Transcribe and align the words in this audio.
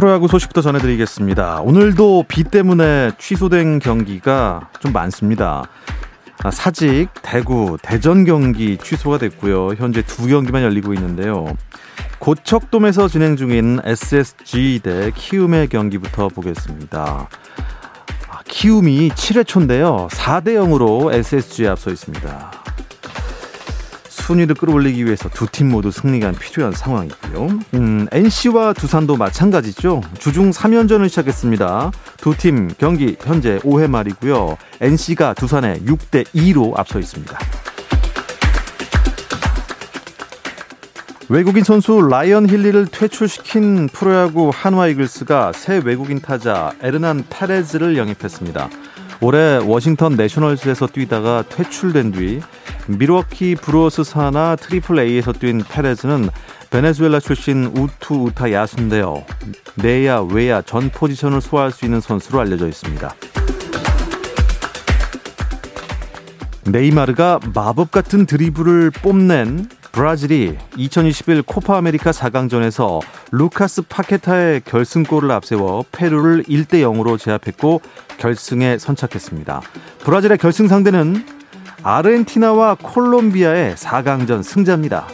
프로야구 0.00 0.28
소식부터 0.28 0.62
전해드리겠습니다. 0.62 1.60
오늘도 1.60 2.24
비 2.26 2.42
때문에 2.42 3.10
취소된 3.18 3.80
경기가 3.80 4.70
좀 4.80 4.94
많습니다. 4.94 5.64
아, 6.42 6.50
사직, 6.50 7.08
대구, 7.20 7.76
대전 7.82 8.24
경기 8.24 8.78
취소가 8.78 9.18
됐고요. 9.18 9.74
현재 9.76 10.00
두 10.00 10.26
경기만 10.26 10.62
열리고 10.62 10.94
있는데요. 10.94 11.54
고척돔에서 12.18 13.08
진행 13.08 13.36
중인 13.36 13.80
SSG 13.84 14.80
대 14.82 15.10
키움의 15.14 15.68
경기부터 15.68 16.28
보겠습니다. 16.28 17.28
아, 18.30 18.38
키움이 18.46 19.10
7회 19.10 19.46
초인데요. 19.46 20.08
4대 20.12 20.54
0으로 20.54 21.12
SSG에 21.12 21.68
앞서 21.68 21.90
있습니다. 21.90 22.50
순위를 24.30 24.54
끌어올리기 24.54 25.04
위해서 25.04 25.28
두 25.28 25.46
팀 25.50 25.68
모두 25.70 25.90
승리가 25.90 26.32
필요한 26.32 26.72
상황이고요. 26.72 27.48
음, 27.74 28.06
NC와 28.12 28.72
두산도 28.74 29.16
마찬가지죠. 29.16 30.02
주중 30.18 30.50
3연전을 30.50 31.08
시작했습니다. 31.08 31.90
두 32.18 32.34
팀 32.34 32.68
경기 32.78 33.16
현재 33.20 33.58
5회 33.58 33.88
말이고요. 33.90 34.56
NC가 34.80 35.34
두산에 35.34 35.80
6대 35.80 36.24
2로 36.26 36.78
앞서 36.78 37.00
있습니다. 37.00 37.36
외국인 41.28 41.64
선수 41.64 42.00
라이언 42.00 42.48
힐리를 42.48 42.86
퇴출시킨 42.86 43.88
프로야구 43.88 44.50
한화 44.54 44.88
이글스가 44.88 45.52
새 45.52 45.80
외국인 45.84 46.20
타자 46.20 46.72
에르난 46.82 47.24
페레즈를 47.30 47.96
영입했습니다. 47.96 48.68
올해 49.22 49.58
워싱턴 49.58 50.14
내셔널즈에서 50.16 50.86
뛰다가 50.88 51.44
퇴출된 51.48 52.12
뒤 52.12 52.40
밀워키 52.98 53.56
브루어스 53.56 54.04
산하 54.04 54.56
트리플 54.56 54.98
A에서 54.98 55.32
뛴 55.32 55.62
페레즈는 55.68 56.28
베네수엘라 56.70 57.20
출신 57.20 57.66
우투 57.66 58.14
우타 58.26 58.52
야수인데요. 58.52 59.24
내야 59.76 60.20
외야 60.20 60.60
전 60.62 60.90
포지션을 60.90 61.40
소화할 61.40 61.70
수 61.70 61.84
있는 61.84 62.00
선수로 62.00 62.40
알려져 62.40 62.66
있습니다. 62.66 63.14
네이마르가 66.64 67.40
마법 67.54 67.90
같은 67.90 68.26
드리블을 68.26 68.90
뽐낸 68.90 69.68
브라질이 69.92 70.56
2021 70.76 71.42
코파 71.42 71.78
아메리카 71.78 72.12
4강전에서 72.12 73.00
루카스 73.32 73.82
파케타의 73.82 74.62
결승골을 74.64 75.30
앞세워 75.32 75.84
페루를 75.90 76.44
1대 76.44 76.74
0으로 76.82 77.18
제압했고 77.18 77.80
결승에 78.18 78.78
선착했습니다. 78.78 79.62
브라질의 80.04 80.38
결승 80.38 80.68
상대는 80.68 81.39
아르헨티나와 81.82 82.76
콜롬비아의 82.76 83.74
4강전 83.74 84.42
승자입니다. 84.42 85.06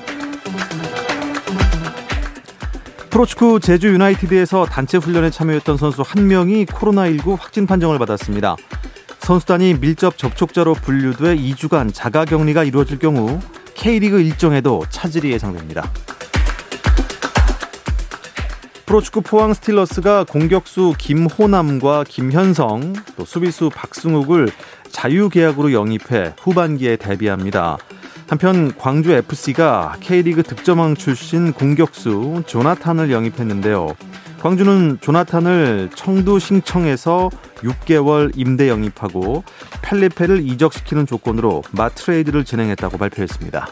프로축구 3.11 3.61
제주 3.61 3.89
유나이티드에서 3.89 4.67
단체 4.67 4.98
훈련에 4.98 5.31
참여했던 5.31 5.76
선수 5.76 6.03
한 6.05 6.26
명이 6.26 6.66
코로나19 6.66 7.38
확진 7.38 7.66
판정을 7.66 7.99
받았습니다. 7.99 8.56
선수단이 9.21 9.75
밀접 9.81 10.19
접촉자로 10.19 10.75
분류돼 10.75 11.37
2주간 11.37 11.94
자가 11.94 12.25
격리가 12.25 12.65
이루어질 12.65 12.99
경우 12.99 13.41
K리그 13.75 14.21
일정에도 14.21 14.82
차질이 14.91 15.31
예상됩니다. 15.32 15.91
프로축구 18.87 19.22
포항 19.22 19.53
스틸러스가 19.53 20.25
공격수 20.25 20.94
김호남과 20.97 22.05
김현성, 22.06 22.93
또 23.16 23.25
수비수 23.25 23.69
박승욱을 23.75 24.49
자유계약으로 24.96 25.74
영입해 25.74 26.32
후반기에 26.38 26.96
데뷔합니다. 26.96 27.76
한편 28.28 28.74
광주 28.78 29.12
FC가 29.12 29.96
K리그 30.00 30.42
득점왕 30.42 30.94
출신 30.94 31.52
공격수 31.52 32.44
조나탄을 32.46 33.12
영입했는데요. 33.12 33.94
광주는 34.40 34.96
조나탄을 35.02 35.90
청두 35.94 36.38
신청에서 36.38 37.28
6개월 37.56 38.32
임대 38.36 38.70
영입하고 38.70 39.44
펠리페를 39.82 40.48
이적시키는 40.48 41.06
조건으로 41.06 41.62
마트레이드를 41.72 42.46
진행했다고 42.46 42.96
발표했습니다. 42.96 43.68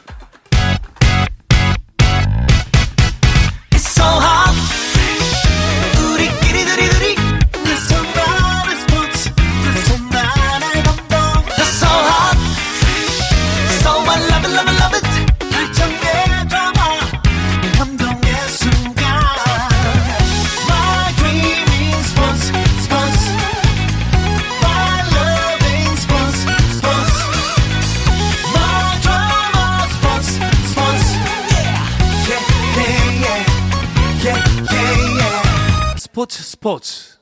스포츠 36.65 37.19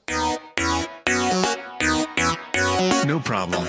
No 3.04 3.18
problem. 3.24 3.66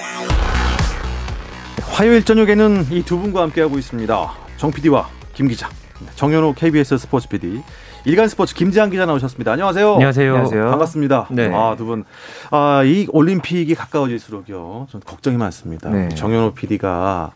화요일 1.81 2.23
저녁에는 2.23 2.85
이 2.91 3.01
두 3.01 3.17
분과 3.17 3.41
함께하고 3.41 3.79
있습니다. 3.79 4.31
정 4.57 4.69
PD와 4.69 5.09
김 5.33 5.47
기자, 5.47 5.67
정현호 6.13 6.53
KBS 6.53 6.99
스포츠 6.99 7.27
PD, 7.27 7.63
일간 8.05 8.27
스포츠 8.27 8.53
김지한 8.53 8.91
기자 8.91 9.07
나오셨습니다. 9.07 9.53
안녕하세요. 9.53 9.93
안녕하세요. 9.93 10.29
안녕하세요. 10.33 10.69
반갑습니다. 10.69 11.27
네. 11.31 11.49
아, 11.51 11.73
두 11.75 11.85
분. 11.85 12.03
아, 12.51 12.83
이 12.85 13.07
올림픽이 13.09 13.73
가까워질수록요. 13.73 14.89
전 14.91 15.01
걱정이 15.03 15.37
많습니다. 15.37 15.89
네. 15.89 16.09
정현호 16.09 16.53
PD가 16.53 17.31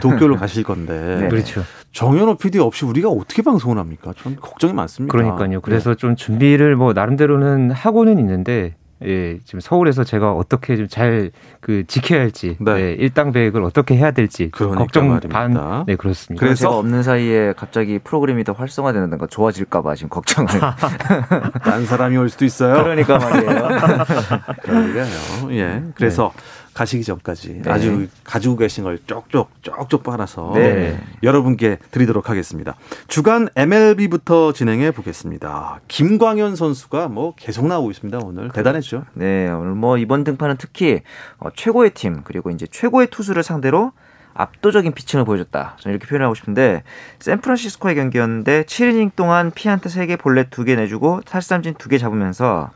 도, 0.00 0.10
쿄를 0.16 0.36
가실 0.36 0.62
건데. 0.62 1.18
네. 1.22 1.28
그렇죠. 1.28 1.62
정현호 1.92 2.36
PD 2.36 2.58
없이 2.58 2.84
우리가 2.84 3.08
어떻게 3.08 3.42
방송을 3.42 3.78
합니까? 3.78 4.12
전 4.16 4.36
걱정이 4.36 4.72
많습니다. 4.72 5.10
그러니까요. 5.12 5.60
그래서 5.60 5.90
네. 5.90 5.96
좀 5.96 6.16
준비를 6.16 6.76
뭐 6.76 6.92
나름대로는 6.92 7.70
하고는 7.70 8.18
있는데 8.18 8.76
예, 9.04 9.38
지금 9.44 9.60
서울에서 9.60 10.02
제가 10.02 10.32
어떻게 10.32 10.76
좀 10.76 10.88
잘 10.88 11.30
그 11.60 11.84
지켜야 11.86 12.20
할지, 12.20 12.56
네. 12.60 12.74
네, 12.74 12.92
일당 12.94 13.30
배획을 13.30 13.62
어떻게 13.62 13.94
해야 13.96 14.10
될지 14.10 14.48
그러니까 14.50 14.78
걱정 14.80 15.08
말입니다. 15.08 15.28
반, 15.38 15.84
네 15.86 15.96
그렇습니다. 15.96 16.40
그래서 16.44 16.60
제가 16.62 16.76
없는 16.78 17.02
사이에 17.02 17.52
갑자기 17.56 17.98
프로그램이 17.98 18.42
더 18.42 18.52
활성화되는 18.52 19.18
거 19.18 19.26
좋아질까봐 19.26 19.94
지금 19.96 20.08
걱정을. 20.08 20.48
딴 21.62 21.84
사람이 21.86 22.16
올 22.16 22.28
수도 22.28 22.44
있어요. 22.44 22.82
그러니까 22.82 23.18
말이에요. 23.18 23.68
그러니까요. 24.62 25.52
예, 25.52 25.82
그래서. 25.94 26.32
네. 26.34 26.57
가시기 26.78 27.02
전까지 27.02 27.62
네. 27.64 27.70
아주 27.70 28.06
가지고 28.22 28.54
계신 28.54 28.84
걸 28.84 29.00
쪽쪽 29.04 29.50
쪽쪽 29.62 30.04
빨아서 30.04 30.52
네. 30.54 30.96
여러분께 31.24 31.78
드리도록 31.90 32.30
하겠습니다. 32.30 32.76
주간 33.08 33.48
MLB부터 33.56 34.52
진행해 34.52 34.92
보겠습니다. 34.92 35.80
김광현 35.88 36.54
선수가 36.54 37.08
뭐 37.08 37.34
계속 37.36 37.66
나오고 37.66 37.90
있습니다. 37.90 38.20
오늘 38.22 38.50
대단했죠. 38.50 39.06
네, 39.14 39.48
오늘 39.48 39.72
뭐 39.72 39.98
이번 39.98 40.22
등판은 40.22 40.54
특히 40.56 41.02
어, 41.38 41.48
최고의 41.52 41.90
팀 41.94 42.20
그리고 42.22 42.50
이제 42.50 42.64
최고의 42.70 43.08
투수를 43.08 43.42
상대로 43.42 43.90
압도적인 44.34 44.92
피칭을 44.92 45.24
보여줬다. 45.24 45.78
저는 45.80 45.96
이렇게 45.96 46.08
표현하고 46.08 46.36
싶은데 46.36 46.84
샌프란시스코의 47.18 47.96
경기였는데 47.96 48.62
7이닝 48.62 49.16
동안 49.16 49.50
피안타 49.50 49.88
3개, 49.88 50.16
볼넷 50.16 50.48
2개 50.50 50.76
내주고 50.76 51.22
탈삼진 51.22 51.74
2개 51.74 51.98
잡으면서 51.98 52.70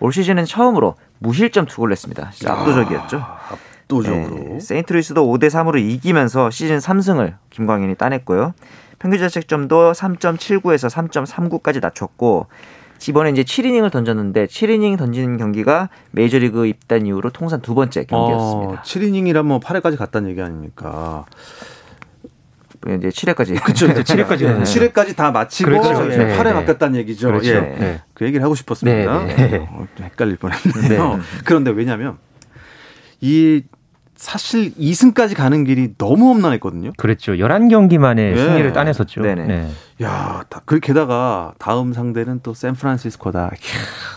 올 0.00 0.10
시즌은 0.10 0.46
처음으로 0.46 0.96
무실점 1.22 1.66
투구를 1.66 1.90
했습니다. 1.90 2.30
진짜 2.32 2.52
압도적이었죠. 2.52 3.16
아, 3.18 3.38
압도적으로. 3.50 4.54
네, 4.54 4.60
세인트루이스도 4.60 5.24
5대 5.26 5.46
3으로 5.46 5.78
이기면서 5.78 6.50
시즌 6.50 6.78
3승을 6.78 7.34
김광현이 7.50 7.94
따냈고요. 7.94 8.54
평균 8.98 9.18
자책점도 9.20 9.92
3.79에서 9.92 10.88
3.39까지 10.90 11.80
낮췄고 11.80 12.46
이번에 13.08 13.30
이제 13.30 13.42
7이닝을 13.42 13.90
던졌는데 13.90 14.46
7이닝 14.46 14.96
던지는 14.96 15.36
경기가 15.36 15.88
메이저리그 16.12 16.66
입단 16.66 17.06
이후로 17.06 17.30
통산 17.30 17.60
두 17.60 17.74
번째 17.74 18.04
경기였습니다. 18.04 18.72
어, 18.74 18.82
7이닝이라면 18.84 19.42
뭐 19.42 19.58
8회까지 19.58 19.96
갔다는 19.96 20.30
얘기 20.30 20.40
아닙니까? 20.40 21.26
이제 22.88 23.08
7회까지. 23.08 23.60
그렇죠. 23.62 23.86
이제 23.86 24.02
7회까지. 24.02 24.40
네. 24.40 24.62
7회까지 24.62 25.16
다 25.16 25.30
마치고 25.30 25.70
그렇죠. 25.70 26.04
네. 26.04 26.36
8회 26.36 26.44
네. 26.44 26.52
바뀌었다는 26.52 26.98
얘기죠. 27.00 27.28
그렇죠. 27.28 27.48
예. 27.48 27.60
네. 27.60 28.00
그 28.14 28.24
얘기를 28.24 28.42
하고 28.42 28.54
싶었습니다. 28.54 29.24
네. 29.24 29.34
네. 29.36 29.68
어, 29.70 29.86
헷갈릴 30.00 30.36
뻔했네요. 30.36 31.20
그런데 31.44 31.70
왜냐하면 31.70 32.18
이 33.20 33.62
사실 34.16 34.72
2승까지 34.74 35.36
가는 35.36 35.64
길이 35.64 35.94
너무 35.98 36.28
험난했거든요. 36.30 36.92
그렇죠. 36.96 37.32
11경기 37.32 37.98
만에 37.98 38.30
네. 38.30 38.36
승리를 38.36 38.72
따냈었죠. 38.72 39.20
네네. 39.20 39.68
네. 40.02 40.08
야, 40.08 40.42
그 40.64 40.80
게다가 40.80 41.52
다음 41.58 41.92
상대는 41.92 42.40
또 42.42 42.54
샌프란시스코다. 42.54 43.52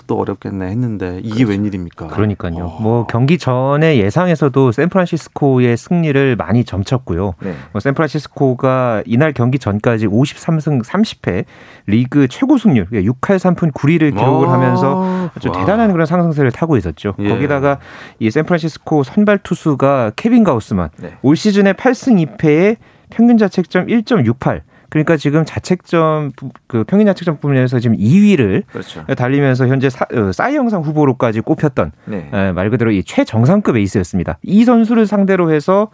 또 0.08 0.20
어렵겠네 0.20 0.68
했는데 0.68 1.20
이게 1.20 1.44
그렇죠. 1.44 1.50
웬일입니까? 1.52 2.08
그러니까요. 2.08 2.66
어. 2.66 2.80
뭐 2.82 3.08
경기 3.08 3.38
전에 3.38 3.98
예상에서도 3.98 4.72
샌프란시스코의 4.72 5.78
승리를 5.78 6.36
많이 6.36 6.64
점쳤고요. 6.64 7.36
네. 7.42 7.56
뭐 7.72 7.80
샌프란시스코가 7.80 9.04
이날 9.06 9.34
경기 9.34 9.60
전까지 9.60 10.08
53승 10.08 10.84
30패 10.84 11.46
리그 11.88 12.28
최고 12.28 12.58
승률 12.58 12.88
6할 12.88 13.38
3푼 13.38 13.72
9리를 13.74 14.16
기록을 14.16 14.48
오. 14.48 14.50
하면서 14.50 15.30
아주 15.36 15.50
와. 15.50 15.60
대단한 15.60 15.92
그런 15.92 16.06
상승세를 16.06 16.52
타고 16.52 16.78
있었죠. 16.78 17.14
예. 17.20 17.30
거기다가 17.30 17.80
이 18.20 18.32
샌프란시스코 18.32 19.04
선발 19.04 19.40
투수가 19.40 20.14
케빈 20.16 20.44
가우스만 20.44 20.90
네. 20.98 21.14
올 21.22 21.36
시즌에 21.36 21.74
8승 21.74 22.38
2패에 22.38 22.78
평균 23.10 23.38
자책점 23.38 23.88
1.68 23.88 24.62
그러니까 24.96 25.18
지금 25.18 25.44
자책점 25.44 26.32
그 26.68 26.86
평균 26.86 27.06
자책점 27.06 27.40
부분에서 27.42 27.80
지금 27.80 27.98
2위를 27.98 28.64
그렇죠. 28.66 29.06
달리면서 29.06 29.68
현재 29.68 29.90
사, 29.90 30.06
어, 30.14 30.32
사이 30.32 30.56
영상 30.56 30.84
후보로까지 30.84 31.42
꼽혔던 31.42 31.92
네. 32.06 32.30
에, 32.32 32.54
말 32.54 32.70
그대로 32.70 32.92
이 32.92 33.04
최정상급 33.04 33.76
에이스였습니다. 33.76 34.38
이 34.42 34.64
선수를 34.64 35.06
상대로 35.06 35.52
해서 35.52 35.90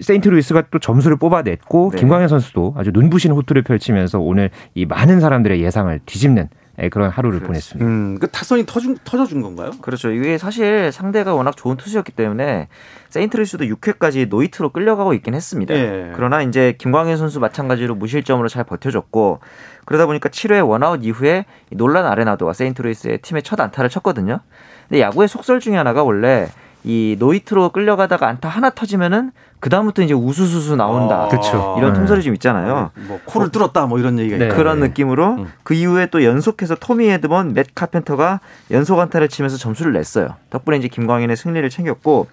세인트루이스가 0.00 0.64
또 0.70 0.78
점수를 0.78 1.18
뽑아냈고 1.18 1.90
네. 1.92 1.98
김광현 1.98 2.28
선수도 2.28 2.72
아주 2.74 2.90
눈부신 2.90 3.32
호투를 3.32 3.64
펼치면서 3.64 4.18
오늘 4.18 4.48
이 4.74 4.86
많은 4.86 5.20
사람들의 5.20 5.60
예상을 5.60 6.00
뒤집는 6.06 6.44
예, 6.44 6.59
그런 6.88 7.10
하루를 7.10 7.40
그렇지. 7.40 7.46
보냈습니다. 7.46 7.90
음, 7.90 8.18
그 8.18 8.28
타선이 8.28 8.64
터준, 8.66 8.96
터져준 9.04 9.42
건가요? 9.42 9.72
그렇죠. 9.82 10.10
이게 10.10 10.38
사실 10.38 10.90
상대가 10.92 11.34
워낙 11.34 11.56
좋은 11.56 11.76
투수였기 11.76 12.12
때문에 12.12 12.68
세인트루이스도 13.10 13.64
6회까지 13.64 14.28
노히트로 14.28 14.70
끌려가고 14.70 15.12
있긴 15.14 15.34
했습니다. 15.34 15.74
예. 15.74 16.12
그러나 16.14 16.42
이제 16.42 16.74
김광현 16.78 17.16
선수 17.16 17.40
마찬가지로 17.40 17.94
무실점으로 17.96 18.48
잘 18.48 18.64
버텨줬고 18.64 19.40
그러다 19.84 20.06
보니까 20.06 20.28
7회 20.28 20.66
원아웃 20.66 21.00
이후에 21.02 21.44
놀란 21.72 22.06
아레나도가 22.06 22.52
세인트루이스의 22.52 23.18
팀의 23.18 23.42
첫 23.42 23.60
안타를 23.60 23.90
쳤거든요. 23.90 24.40
근데 24.88 25.00
야구의 25.00 25.28
속설 25.28 25.60
중에 25.60 25.76
하나가 25.76 26.02
원래 26.02 26.48
이 26.84 27.16
노히트로 27.18 27.70
끌려가다가 27.70 28.26
안타 28.28 28.48
하나 28.48 28.70
터지면은 28.70 29.32
그 29.58 29.68
다음부터 29.68 30.02
이제 30.02 30.14
우수수수 30.14 30.76
나온다. 30.76 31.24
아, 31.24 31.28
그렇죠. 31.28 31.74
이런 31.78 31.92
네. 31.92 31.98
통설이 31.98 32.22
좀 32.22 32.32
있잖아요. 32.34 32.90
네. 32.96 33.02
뭐 33.06 33.20
코를 33.26 33.50
뚫었다 33.50 33.86
뭐 33.86 33.98
이런 33.98 34.18
얘기가 34.18 34.38
네. 34.38 34.48
그런 34.48 34.80
느낌으로 34.80 35.34
음. 35.34 35.52
그 35.62 35.74
이후에 35.74 36.06
또 36.06 36.24
연속해서 36.24 36.76
토미 36.76 37.08
에드먼, 37.08 37.52
맷 37.52 37.74
카펜터가 37.74 38.40
연속 38.70 38.98
안타를 38.98 39.28
치면서 39.28 39.58
점수를 39.58 39.92
냈어요. 39.92 40.36
덕분에 40.48 40.78
이제 40.78 40.88
김광현의 40.88 41.36
승리를 41.36 41.68
챙겼고 41.68 42.28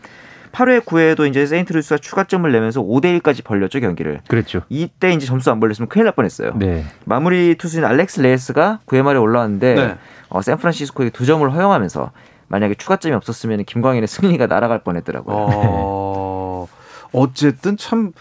8회 0.53 0.85
9회에도 0.85 1.27
이제 1.27 1.45
세인트루이스가 1.45 1.97
추가점을 1.97 2.49
내면서 2.49 2.81
5대 2.81 3.19
1까지 3.19 3.43
벌렸죠 3.43 3.81
경기를. 3.81 4.21
그렇죠. 4.27 4.61
이때 4.69 5.11
이제 5.11 5.25
점수 5.25 5.51
안 5.51 5.59
벌렸으면 5.59 5.89
큰일 5.89 6.05
날 6.05 6.13
뻔했어요. 6.13 6.53
네. 6.55 6.85
마무리 7.03 7.55
투수인 7.55 7.83
알렉스 7.83 8.21
레예스가 8.21 8.79
9회 8.87 9.03
말에 9.03 9.19
올라왔는데 9.19 9.73
네. 9.75 9.95
어, 10.29 10.41
샌프란시스코에게 10.41 11.11
두 11.11 11.25
점을 11.25 11.49
허용하면서 11.51 12.11
만약에 12.47 12.75
추가점이 12.75 13.13
없었으면 13.15 13.65
김광현의 13.65 14.07
승리가 14.07 14.47
날아갈 14.47 14.79
뻔했더라고요. 14.79 15.35
어... 15.37 16.67
어쨌든 17.13 17.77
참. 17.77 18.11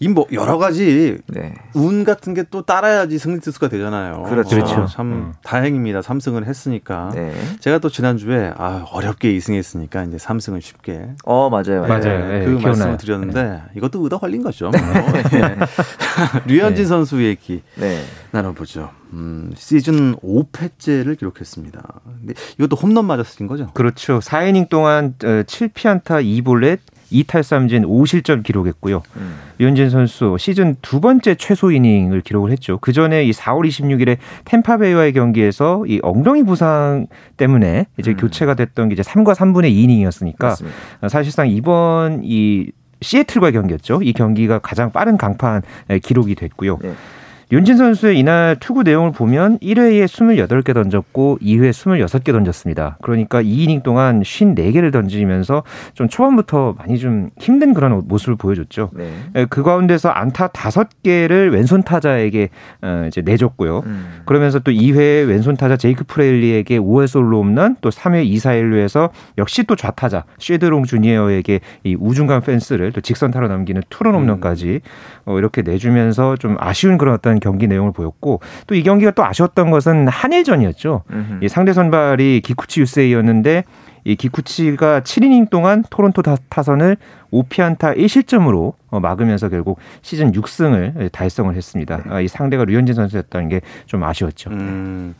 이 0.00 0.08
뭐 0.08 0.26
여러 0.32 0.58
가지 0.58 1.18
네. 1.28 1.54
운 1.74 2.04
같은 2.04 2.34
게 2.34 2.44
또 2.50 2.62
따라야지 2.62 3.18
승리 3.18 3.40
투수가 3.40 3.68
되잖아요. 3.68 4.24
그렇죠. 4.24 4.58
어, 4.60 4.86
참 4.86 5.12
음. 5.12 5.32
다행입니다. 5.42 6.00
3승을 6.00 6.44
했으니까. 6.44 7.10
네. 7.14 7.32
제가 7.60 7.78
또 7.78 7.88
지난주에 7.88 8.52
아, 8.56 8.84
어렵게 8.92 9.32
2승했으니까 9.36 10.06
이제 10.06 10.16
3승을 10.18 10.60
쉽게. 10.60 11.08
어, 11.24 11.48
맞아요. 11.48 11.82
맞아요. 11.82 12.28
네, 12.28 12.38
네, 12.40 12.44
그 12.44 12.50
말씀을 12.50 12.96
드렸는데 12.98 13.42
네. 13.42 13.62
이것도 13.76 14.02
의도 14.04 14.18
걸린 14.18 14.42
거죠. 14.42 14.70
뭐. 14.70 14.80
네. 14.80 15.56
류현진 16.46 16.86
선수 16.86 17.24
얘기 17.24 17.62
나눠보죠. 18.30 18.90
음, 19.12 19.52
시즌 19.56 20.16
5패째를 20.16 21.18
기록했습니다. 21.18 22.00
근데 22.20 22.34
이것도 22.58 22.76
홈런 22.76 23.04
맞았을 23.06 23.46
거죠? 23.46 23.70
그렇죠. 23.74 24.18
4이닝 24.18 24.68
동안 24.68 25.14
7피안타 25.18 26.10
어, 26.10 26.20
2볼넷 26.20 26.78
2탈삼진 27.12 27.84
5실점 27.86 28.42
기록했고요. 28.42 29.02
음. 29.16 29.34
류현진 29.58 29.90
선수 29.90 30.36
시즌 30.38 30.76
두 30.82 31.00
번째 31.00 31.34
최소 31.36 31.70
이닝을 31.70 32.20
기록을 32.20 32.50
했죠. 32.50 32.78
그 32.80 32.92
전에 32.92 33.24
이 33.24 33.30
4월 33.30 33.66
26일에 33.66 34.18
템파베이와의 34.44 35.12
경기에서 35.12 35.84
이 35.86 36.00
엉덩이 36.02 36.42
부상 36.42 37.06
때문에 37.36 37.86
이제 37.98 38.12
음. 38.12 38.16
교체가 38.16 38.54
됐던 38.54 38.88
게 38.88 38.94
이제 38.94 39.02
3과 39.02 39.34
3분의 39.34 39.72
2이닝이었으니까 39.72 40.42
맞습니다. 40.44 41.08
사실상 41.08 41.48
이번 41.48 42.20
이 42.24 42.70
시애틀과 43.00 43.50
경기였죠. 43.50 44.00
이 44.02 44.12
경기가 44.12 44.58
가장 44.58 44.90
빠른 44.90 45.16
강판 45.16 45.62
기록이 46.02 46.34
됐고요. 46.34 46.78
네. 46.82 46.94
윤진 47.54 47.76
선수의 47.76 48.18
이날 48.18 48.56
투구 48.58 48.82
내용을 48.82 49.12
보면 49.12 49.60
1회에 49.60 50.06
28개 50.06 50.74
던졌고 50.74 51.38
2회 51.40 51.70
26개 51.70 52.32
던졌습니다. 52.32 52.98
그러니까 53.00 53.40
2이닝 53.40 53.84
동안 53.84 54.22
54개를 54.22 54.92
던지면서 54.92 55.62
좀 55.94 56.08
초반부터 56.08 56.74
많이 56.76 56.98
좀 56.98 57.30
힘든 57.38 57.72
그런 57.72 58.02
모습을 58.08 58.34
보여줬죠. 58.34 58.90
네. 58.94 59.08
예, 59.36 59.46
그 59.48 59.62
가운데서 59.62 60.08
안타 60.08 60.48
5개를 60.48 61.52
왼손 61.52 61.84
타자에게 61.84 62.48
어, 62.82 63.04
이제 63.06 63.20
내줬고요. 63.20 63.84
음. 63.86 64.22
그러면서 64.24 64.58
또 64.58 64.72
2회 64.72 65.28
왼손 65.28 65.56
타자 65.56 65.76
제이크 65.76 66.02
프레일리에게 66.08 66.80
5회 66.80 67.06
솔로 67.06 67.38
홈런 67.38 67.76
또 67.80 67.90
3회 67.90 68.28
2사 68.32 68.60
1루에서 68.60 69.10
역시 69.38 69.62
또 69.62 69.76
좌타자 69.76 70.24
쉐드롱 70.40 70.86
주니어에게 70.86 71.60
이 71.84 71.94
우중간 72.00 72.40
펜스를 72.40 72.90
또 72.90 73.00
직선 73.00 73.30
타로 73.30 73.46
남기는 73.46 73.80
투런 73.90 74.16
홈런까지 74.16 74.80
어, 75.24 75.38
이렇게 75.38 75.62
내주면서 75.62 76.36
좀 76.36 76.56
아쉬운 76.58 76.98
그런 76.98 77.14
어떤 77.14 77.38
경기 77.44 77.68
내용을 77.68 77.92
보였고 77.92 78.40
또 78.66 78.74
이 78.74 78.82
경기가 78.82 79.10
또 79.12 79.24
아쉬웠던 79.24 79.70
것은 79.70 80.08
한일전이었죠. 80.08 81.02
이 81.42 81.48
상대 81.48 81.72
선발이 81.72 82.40
기쿠치 82.44 82.80
유세이였는데 82.80 83.64
이 84.06 84.16
기쿠치가 84.16 85.00
7이닝 85.00 85.48
동안 85.50 85.84
토론토 85.88 86.22
타선을 86.50 86.96
5피안타 87.32 87.96
1실점으로 87.96 88.74
어, 88.90 89.00
막으면서 89.00 89.48
결국 89.48 89.78
시즌 90.02 90.32
6승을 90.32 91.10
달성을 91.10 91.54
했습니다. 91.54 91.96
네. 91.98 92.02
아, 92.10 92.20
이 92.20 92.28
상대가 92.28 92.64
류현진 92.64 92.94
선수였다는 92.94 93.48
게 93.48 93.60
좀 93.86 94.02
아쉬웠죠. 94.04 94.50
음. 94.50 95.14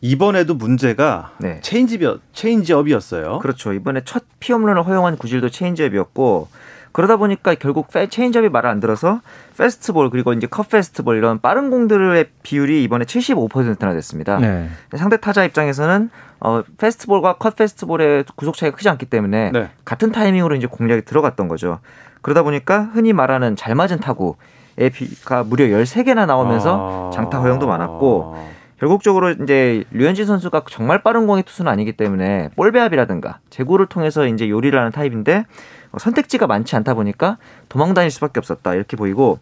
이번에도 0.00 0.54
문제가 0.54 1.32
네. 1.38 1.60
체인지업, 1.62 2.20
체인지업이었어요. 2.32 3.38
그렇죠. 3.40 3.72
이번에 3.72 4.02
첫 4.04 4.24
피홈런을 4.40 4.86
허용한 4.86 5.16
구질도 5.16 5.48
체인지업이었고 5.50 6.48
그러다 6.94 7.16
보니까 7.16 7.56
결국 7.56 7.88
체인지업이 7.90 8.50
말을 8.50 8.70
안 8.70 8.78
들어서 8.78 9.20
패스트볼 9.58 10.10
그리고 10.10 10.32
이제 10.32 10.46
컷 10.46 10.68
패스트볼 10.68 11.16
이런 11.16 11.40
빠른 11.40 11.68
공들의 11.68 12.26
비율이 12.44 12.84
이번에 12.84 13.04
75%나 13.04 13.92
됐습니다. 13.94 14.38
네. 14.38 14.68
상대 14.96 15.16
타자 15.16 15.44
입장에서는 15.44 16.08
어 16.38 16.62
패스트볼과 16.78 17.38
컷 17.38 17.56
패스트볼의 17.56 18.26
구속 18.36 18.56
차이가 18.56 18.76
크지 18.76 18.88
않기 18.88 19.06
때문에 19.06 19.50
네. 19.50 19.70
같은 19.84 20.12
타이밍으로 20.12 20.54
이제 20.54 20.68
공략이 20.68 21.02
들어갔던 21.02 21.48
거죠. 21.48 21.80
그러다 22.22 22.44
보니까 22.44 22.90
흔히 22.92 23.12
말하는 23.12 23.56
잘 23.56 23.74
맞은 23.74 23.98
타구의 23.98 24.90
비가 24.92 25.42
무려 25.42 25.64
13개나 25.64 26.26
나오면서 26.26 27.08
아... 27.08 27.10
장타 27.12 27.40
허용도 27.40 27.66
많았고 27.66 28.36
결국적으로 28.78 29.30
이제 29.30 29.84
류현진 29.92 30.26
선수가 30.26 30.64
정말 30.70 31.02
빠른 31.02 31.26
공의 31.26 31.42
투수는 31.44 31.70
아니기 31.70 31.92
때문에 31.92 32.50
볼 32.56 32.72
배합이라든가 32.72 33.38
제구를 33.50 33.86
통해서 33.86 34.26
이제 34.26 34.48
요리를 34.48 34.76
하는 34.78 34.90
타입인데 34.90 35.46
어, 35.92 35.98
선택지가 35.98 36.46
많지 36.46 36.74
않다 36.76 36.94
보니까 36.94 37.38
도망 37.68 37.94
다닐 37.94 38.10
수밖에 38.10 38.40
없었다 38.40 38.74
이렇게 38.74 38.96
보이고 38.96 39.38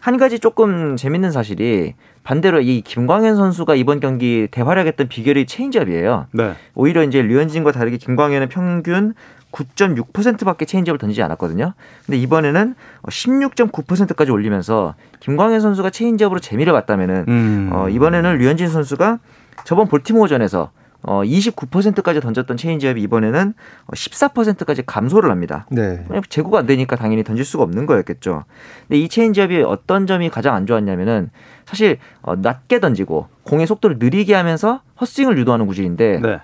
한 0.00 0.18
가지 0.18 0.38
조금 0.38 0.96
재밌는 0.96 1.32
사실이 1.32 1.94
반대로 2.22 2.60
이 2.60 2.80
김광현 2.80 3.36
선수가 3.36 3.74
이번 3.74 3.98
경기 4.00 4.46
대활약했던 4.50 5.08
비결이 5.08 5.46
체인지업이에요. 5.46 6.26
네. 6.32 6.54
오히려 6.74 7.02
이제 7.02 7.22
류현진과 7.22 7.72
다르게 7.72 7.96
김광현은 7.96 8.48
평균 8.48 9.14
9.6%밖에 9.56 10.66
체인지업을 10.66 10.98
던지지 10.98 11.22
않았거든요. 11.22 11.72
근데 12.04 12.18
이번에는 12.18 12.74
16.9%까지 13.04 14.30
올리면서 14.30 14.94
김광현 15.20 15.60
선수가 15.60 15.90
체인지업으로 15.90 16.40
재미를 16.40 16.72
봤다면은 16.74 17.24
음. 17.28 17.70
어, 17.72 17.88
이번에는 17.88 18.38
류현진 18.38 18.68
선수가 18.68 19.18
저번 19.64 19.88
볼티모어전에서 19.88 20.70
어 21.02 21.22
29%까지 21.22 22.20
던졌던 22.20 22.56
체인지업이 22.56 23.00
이번에는 23.00 23.54
14%까지 23.92 24.82
감소를 24.84 25.30
합니다. 25.30 25.66
네. 25.70 26.04
제구가 26.28 26.58
안 26.60 26.66
되니까 26.66 26.96
당연히 26.96 27.22
던질 27.22 27.44
수가 27.44 27.62
없는 27.62 27.86
거였겠죠. 27.86 28.44
근데 28.88 28.98
이 28.98 29.08
체인지업이 29.08 29.62
어떤 29.62 30.08
점이 30.08 30.30
가장 30.30 30.56
안 30.56 30.66
좋았냐면은 30.66 31.30
사실 31.64 31.98
어 32.22 32.34
낮게 32.34 32.80
던지고 32.80 33.28
공의 33.44 33.68
속도를 33.68 33.98
느리게 34.00 34.34
하면서 34.34 34.80
헛스윙을 35.00 35.38
유도하는 35.38 35.66
구질인데 35.66 36.20
네. 36.20 36.40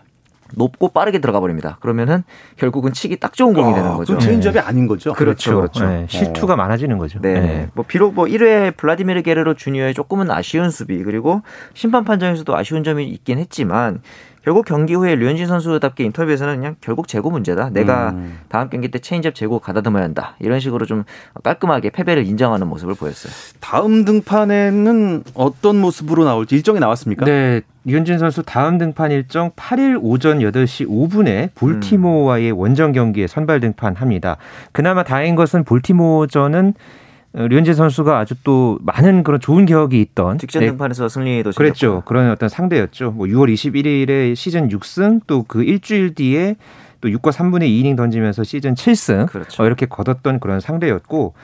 높고 0.54 0.88
빠르게 0.88 1.18
들어가 1.18 1.40
버립니다. 1.40 1.78
그러면은 1.80 2.24
결국은 2.56 2.92
치기 2.92 3.16
딱 3.16 3.32
좋은 3.34 3.54
공이 3.54 3.72
아, 3.72 3.74
되는 3.74 3.96
거죠. 3.96 4.18
체인지업이 4.18 4.58
네. 4.58 4.64
아닌 4.64 4.86
거죠. 4.86 5.12
그렇죠. 5.12 5.56
그렇죠. 5.56 5.80
그렇죠. 5.80 5.86
네, 5.86 6.06
실투가 6.08 6.54
어. 6.54 6.56
많아지는 6.56 6.98
거죠. 6.98 7.20
네. 7.20 7.40
네. 7.40 7.68
뭐 7.74 7.84
비록 7.86 8.14
뭐 8.14 8.26
1회 8.26 8.76
블라디미르 8.76 9.22
게레로 9.22 9.54
주니어의 9.54 9.94
조금은 9.94 10.30
아쉬운 10.30 10.70
수비 10.70 11.02
그리고 11.02 11.42
심판 11.74 12.04
판정에서도 12.04 12.56
아쉬운 12.56 12.84
점이 12.84 13.06
있긴 13.06 13.38
했지만 13.38 14.00
결국 14.44 14.64
경기 14.64 14.94
후에 14.94 15.14
류현진 15.14 15.46
선수답게 15.46 16.04
인터뷰에서는 16.04 16.56
그냥 16.56 16.76
결국 16.80 17.06
제구 17.06 17.30
문제다. 17.30 17.70
내가 17.70 18.10
음. 18.10 18.40
다음 18.48 18.68
경기 18.68 18.90
때 18.90 18.98
체인지업 18.98 19.34
제구 19.34 19.60
가다듬어야 19.60 20.02
한다. 20.02 20.34
이런 20.40 20.58
식으로 20.58 20.84
좀 20.86 21.04
깔끔하게 21.42 21.90
패배를 21.90 22.26
인정하는 22.26 22.66
모습을 22.66 22.94
보였어요. 22.94 23.32
다음 23.60 24.04
등판에는 24.04 25.24
어떤 25.34 25.80
모습으로 25.80 26.24
나올지 26.24 26.56
일정이 26.56 26.80
나왔습니까? 26.80 27.24
네. 27.24 27.62
류현진 27.84 28.18
선수 28.18 28.42
다음 28.44 28.78
등판 28.78 29.10
일정 29.10 29.50
8일 29.50 29.98
오전 30.00 30.38
8시 30.38 30.88
5분에 30.88 31.50
볼티모어와의 31.54 32.52
음. 32.52 32.58
원정 32.58 32.92
경기에 32.92 33.26
선발 33.26 33.60
등판합니다. 33.60 34.36
그나마 34.70 35.02
다행인 35.02 35.34
것은 35.34 35.64
볼티모어전은 35.64 36.74
어, 36.74 36.74
류현진 37.34 37.74
선수가 37.74 38.18
아주 38.18 38.34
또 38.44 38.78
많은 38.82 39.22
그런 39.22 39.40
좋은 39.40 39.64
기억이 39.64 40.00
있던 40.00 40.38
직전 40.38 40.60
네. 40.60 40.66
등판에서 40.70 41.08
승리도 41.08 41.52
그랬죠. 41.56 42.02
그런 42.04 42.30
어떤 42.30 42.48
상대였죠. 42.48 43.12
뭐 43.12 43.26
6월 43.26 43.52
21일에 43.52 44.34
시즌 44.36 44.68
6승 44.68 45.20
또 45.26 45.44
그 45.48 45.62
일주일 45.64 46.14
뒤에 46.14 46.56
또 47.00 47.08
6과 47.08 47.32
3분의 47.32 47.62
2이닝 47.62 47.96
던지면서 47.96 48.44
시즌 48.44 48.74
7승 48.74 49.26
그렇죠. 49.28 49.62
어, 49.62 49.66
이렇게 49.66 49.86
거뒀던 49.86 50.40
그런 50.40 50.60
상대였고 50.60 51.34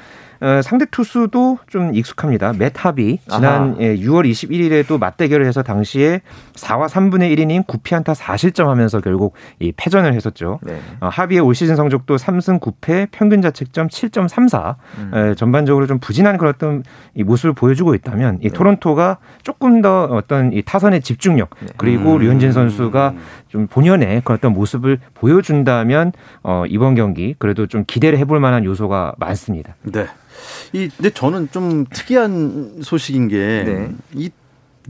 어, 0.41 0.63
상대 0.63 0.85
투수도 0.85 1.59
좀 1.69 1.95
익숙합니다. 1.95 2.53
맷 2.53 2.85
합이 2.85 3.19
지난 3.29 3.77
예, 3.81 3.97
6월 3.97 4.31
21일에도 4.31 4.99
맞대결을 4.99 5.47
해서 5.47 5.63
당시에 5.63 6.21
4와 6.55 6.89
3분의 6.89 7.37
1이닝 7.37 7.67
9피안타 7.67 8.15
4실점 8.15 8.67
하면서 8.67 9.01
결국 9.01 9.35
이 9.59 9.73
패전을 9.77 10.15
했었죠. 10.15 10.61
네. 10.63 10.79
어, 11.01 11.09
합의의 11.09 11.41
올 11.41 11.55
시즌 11.55 11.77
성적도 11.77 12.17
3승 12.17 12.61
9패, 12.61 13.09
평균 13.11 13.43
자책점 13.43 13.89
7.34. 13.89 14.77
음. 14.99 15.11
에, 15.15 15.35
전반적으로 15.35 15.87
좀 15.87 15.99
부진한 15.99 16.39
그런 16.39 16.55
어떤 16.55 16.83
이 17.15 17.25
모습을 17.25 17.55
보여주고 17.55 17.95
있다면 17.95 18.39
이 18.41 18.49
네. 18.49 18.51
토론토가 18.51 19.19
조금 19.43 19.83
더 19.83 20.05
어떤 20.05 20.53
이 20.53 20.63
타선의 20.63 21.01
집중력 21.03 21.51
네. 21.61 21.67
그리고 21.77 22.15
음. 22.15 22.19
류현진 22.19 22.53
선수가 22.53 23.15
좀 23.49 23.67
본연의 23.67 24.23
그런 24.25 24.39
어떤 24.39 24.53
모습을 24.53 24.99
보여준다면 25.15 26.13
어, 26.43 26.65
이번 26.69 26.95
경기 26.95 27.35
그래도 27.39 27.67
좀 27.67 27.85
기대를 27.87 28.19
해볼 28.19 28.39
만한 28.41 28.65
요소가 28.65 29.15
많습니다. 29.19 29.75
네. 29.83 30.07
이 30.73 30.89
근데 30.89 31.11
저는 31.11 31.49
좀 31.51 31.85
특이한 31.91 32.81
소식인 32.83 33.29
게이 33.29 33.65
네. 33.65 33.91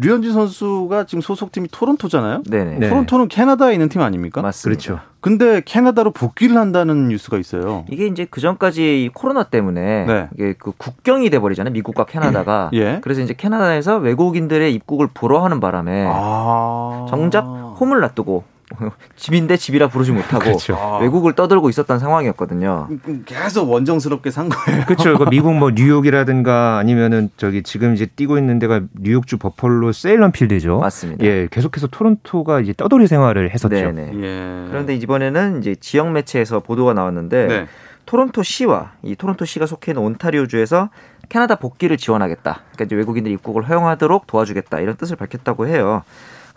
류현진 0.00 0.32
선수가 0.32 1.06
지금 1.06 1.20
소속팀이 1.20 1.68
토론토잖아요. 1.72 2.44
네네. 2.48 2.78
네. 2.78 2.88
토론토는 2.88 3.26
캐나다에 3.26 3.72
있는 3.72 3.88
팀 3.88 4.00
아닙니까? 4.00 4.42
맞습니다. 4.42 4.80
그렇죠. 4.80 5.04
근데 5.20 5.60
캐나다로 5.64 6.12
복귀를 6.12 6.56
한다는 6.56 7.08
뉴스가 7.08 7.36
있어요. 7.36 7.84
이게 7.90 8.06
이제 8.06 8.24
그 8.30 8.40
전까지 8.40 9.10
코로나 9.12 9.42
때문에 9.42 10.04
네. 10.06 10.28
이게 10.34 10.54
그 10.56 10.70
국경이 10.76 11.30
돼 11.30 11.40
버리잖아요. 11.40 11.72
미국과 11.72 12.04
캐나다가. 12.04 12.70
예. 12.74 13.00
그래서 13.02 13.22
이제 13.22 13.34
캐나다에서 13.34 13.96
외국인들의 13.96 14.72
입국을 14.72 15.08
불허하는 15.12 15.58
바람에 15.58 16.06
아... 16.08 17.06
정작 17.08 17.40
홈을 17.80 17.98
놔두고 17.98 18.44
집인데 19.16 19.56
집이라 19.56 19.88
부르지 19.88 20.12
못하고 20.12 20.44
그렇죠. 20.44 20.74
아. 20.74 20.98
외국을 20.98 21.34
떠들고 21.34 21.68
있었던 21.70 21.98
상황이었거든요. 21.98 22.88
계속 23.24 23.70
원정스럽게 23.70 24.30
산 24.30 24.48
거예요. 24.48 24.84
그렇죠. 24.84 25.16
그 25.16 25.24
미국 25.30 25.54
뭐 25.54 25.70
뉴욕이라든가 25.74 26.78
아니면은 26.78 27.30
저기 27.36 27.62
지금 27.62 27.94
이제 27.94 28.06
뛰고 28.06 28.38
있는 28.38 28.58
데가 28.58 28.82
뉴욕주 28.94 29.38
버펄로 29.38 29.92
세일런필드죠. 29.92 30.78
맞습니다. 30.78 31.24
예, 31.24 31.48
계속해서 31.50 31.86
토론토가 31.88 32.60
이제 32.60 32.72
떠돌이 32.76 33.06
생활을 33.06 33.50
했었죠. 33.50 33.74
네네. 33.74 34.12
예. 34.22 34.68
그런데 34.68 34.94
이번에는 34.94 35.60
이제 35.60 35.74
지역 35.74 36.10
매체에서 36.12 36.60
보도가 36.60 36.92
나왔는데 36.94 37.46
네. 37.46 37.66
토론토 38.06 38.42
시와 38.42 38.92
이 39.02 39.14
토론토 39.16 39.44
시가 39.44 39.66
속해 39.66 39.92
있는 39.92 40.02
온타리오주에서 40.02 40.88
캐나다 41.28 41.56
복귀를 41.56 41.98
지원하겠다. 41.98 42.62
그러니까 42.72 42.84
이제 42.84 42.96
외국인들 42.96 43.30
입국을 43.32 43.68
허용하도록 43.68 44.26
도와주겠다 44.26 44.80
이런 44.80 44.96
뜻을 44.96 45.16
밝혔다고 45.16 45.66
해요. 45.66 46.02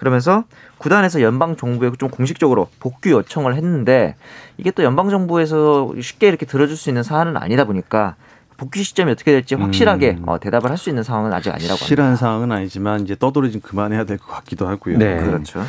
그러면서 0.06 0.46
구단에서 0.80 1.22
연방 1.22 1.56
정부에 1.56 1.92
좀 2.00 2.10
공식적으로 2.10 2.70
복귀 2.80 3.12
요청을 3.12 3.56
했는데 3.56 4.16
이게 4.58 4.72
또 4.72 4.84
연방 4.84 5.12
정부에서 5.12 5.94
쉽게 6.02 6.28
이렇게 6.28 6.48
들어줄 6.48 6.76
수 6.76 6.90
있는 6.90 7.04
사안은 7.04 7.38
아니다 7.38 7.66
보니까 7.66 8.16
복귀 8.58 8.82
시점이 8.82 9.12
어떻게 9.12 9.32
될지 9.32 9.54
확실하게 9.54 10.18
음. 10.20 10.24
어, 10.28 10.40
대답을 10.40 10.72
할 10.72 10.78
수 10.78 10.90
있는 10.90 11.04
상황은 11.04 11.32
아직 11.34 11.50
아니라고 11.52 11.74
합니다. 11.74 11.86
실한 11.86 12.16
상황은 12.16 12.52
아니지만 12.52 13.02
이제 13.02 13.16
떠돌이 13.16 13.52
좀 13.52 13.62
그만해야 13.62 14.06
될 14.06 14.18
것 14.18 14.26
같기도 14.26 14.68
하고요. 14.68 14.98
네. 14.98 15.18
그렇죠. 15.18 15.62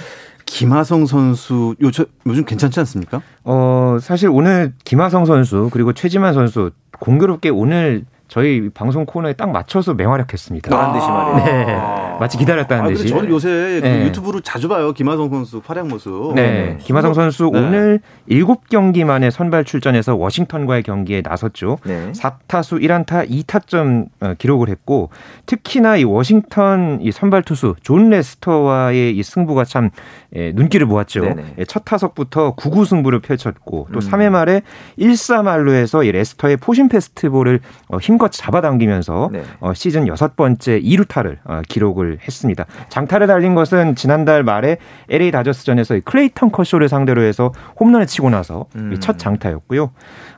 김하성 0.47 1.05
선수 1.05 1.75
요즘 1.83 2.07
요즘 2.27 2.47
괜찮지 2.47 2.81
않습니까? 2.81 3.21
어 3.45 3.99
사실 4.01 4.31
오늘 4.31 4.73
김하성 4.85 5.27
선수 5.27 5.69
그리고 5.71 5.93
최지만 5.93 6.33
선수 6.33 6.71
공교롭게 7.01 7.51
오늘 7.51 8.05
저희 8.29 8.71
방송 8.71 9.05
코너에 9.05 9.35
딱 9.35 9.51
맞춰서 9.51 9.93
맹활약했습니다. 9.93 10.71
그런 10.71 10.93
듯이 10.95 11.07
말이에요. 11.07 11.45
네. 11.67 12.01
마치 12.21 12.38
기다렸다는 12.38 12.85
아, 12.85 12.88
듯이. 12.88 13.09
저는 13.09 13.28
요새 13.28 13.81
그 13.83 13.87
네. 13.87 14.04
유튜브로 14.07 14.40
자주 14.40 14.69
봐요. 14.69 14.92
김하성 14.92 15.28
선수 15.31 15.61
활약 15.64 15.88
모습. 15.88 16.35
네. 16.35 16.42
네. 16.42 16.78
김하성 16.81 17.14
선수 17.14 17.50
네. 17.52 17.59
오늘 17.59 18.00
7경기 18.31 19.04
만에 19.04 19.31
선발 19.31 19.64
출전해서 19.64 20.16
워싱턴과의 20.16 20.85
경기에 20.85 21.23
나섰죠. 21.25 21.78
네. 21.85 22.12
4타수 22.12 22.81
1안타 22.81 23.28
2타점 23.28 24.07
어, 24.21 24.35
기록을 24.38 24.69
했고 24.69 25.11
특히나 25.47 25.97
이 25.97 26.04
워싱턴 26.04 27.00
이 27.02 27.11
선발 27.11 27.42
투수 27.42 27.75
존 27.83 28.11
레스터와의 28.11 29.16
이 29.16 29.23
승부가 29.23 29.64
참 29.64 29.90
예, 30.35 30.52
눈길을 30.52 30.87
모았죠. 30.87 31.25
예, 31.59 31.64
첫 31.66 31.85
타석부터 31.85 32.57
9구 32.57 32.87
승부를 32.87 33.21
펼쳤고 33.21 33.88
또 33.92 33.99
음. 33.99 34.00
3회 34.00 34.31
말에 34.31 34.62
1사 34.99 35.25
만루에서 35.25 36.07
이 36.07 36.12
레스터의 36.12 36.57
포심 36.57 36.88
패스트볼을 36.88 37.61
어, 37.88 37.99
힘 37.99 38.12
힘껏 38.12 38.31
잡아당기면서 38.31 39.31
네. 39.33 39.42
어, 39.61 39.73
시즌 39.75 40.07
여섯 40.07 40.37
번째 40.37 40.81
2루타를 40.81 41.38
어, 41.45 41.62
기록을 42.02 42.18
했습니다. 42.26 42.66
장타를 42.88 43.26
때린 43.26 43.54
것은 43.54 43.94
지난달 43.94 44.42
말에 44.42 44.78
LA 45.09 45.30
다저스전에서 45.30 46.00
클레이턴 46.04 46.50
커쇼를 46.50 46.88
상대로 46.88 47.23
해서 47.23 47.52
홈런을 47.78 48.06
치고 48.06 48.30
나서 48.30 48.66
음. 48.75 48.97
첫 49.00 49.18
장타였고요. 49.18 49.90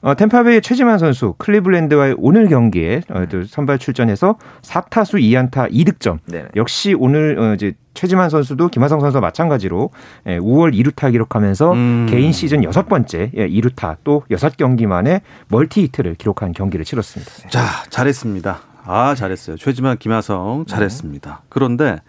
어, 0.02 0.14
탬파베이 0.14 0.61
최지만 0.61 0.99
선수 0.99 1.35
클리블랜드와의 1.38 2.16
오늘 2.18 2.49
경기에 2.49 3.02
어, 3.09 3.25
선발 3.49 3.78
출전해서 3.78 4.37
4타수 4.62 5.21
2안타 5.21 5.73
2득점. 5.73 6.18
네. 6.26 6.44
역시 6.56 6.94
오늘 6.97 7.38
어, 7.38 7.54
이제 7.54 7.73
최지만 7.94 8.28
선수도 8.28 8.68
김하성 8.68 9.00
선수와 9.00 9.21
마찬가지로 9.21 9.90
5월 10.26 10.75
예, 10.75 10.83
2루타 10.83 11.12
기록하면서 11.12 11.73
음. 11.73 12.06
개인 12.11 12.33
시즌 12.33 12.64
여섯 12.64 12.88
번째 12.88 13.30
2루타 13.33 13.92
예, 13.92 13.97
또 14.02 14.25
6경기 14.30 14.87
만에 14.87 15.21
멀티 15.47 15.83
히트를 15.83 16.16
기록한 16.16 16.52
경기를 16.52 16.85
치렀습니다. 16.85 17.49
자, 17.50 17.62
잘했습니다. 17.90 18.74
아, 18.85 19.14
잘했어요. 19.14 19.57
최지만 19.57 19.99
김하성 19.99 20.67
잘했습니다. 20.67 21.31
네. 21.31 21.47
그런데 21.49 22.00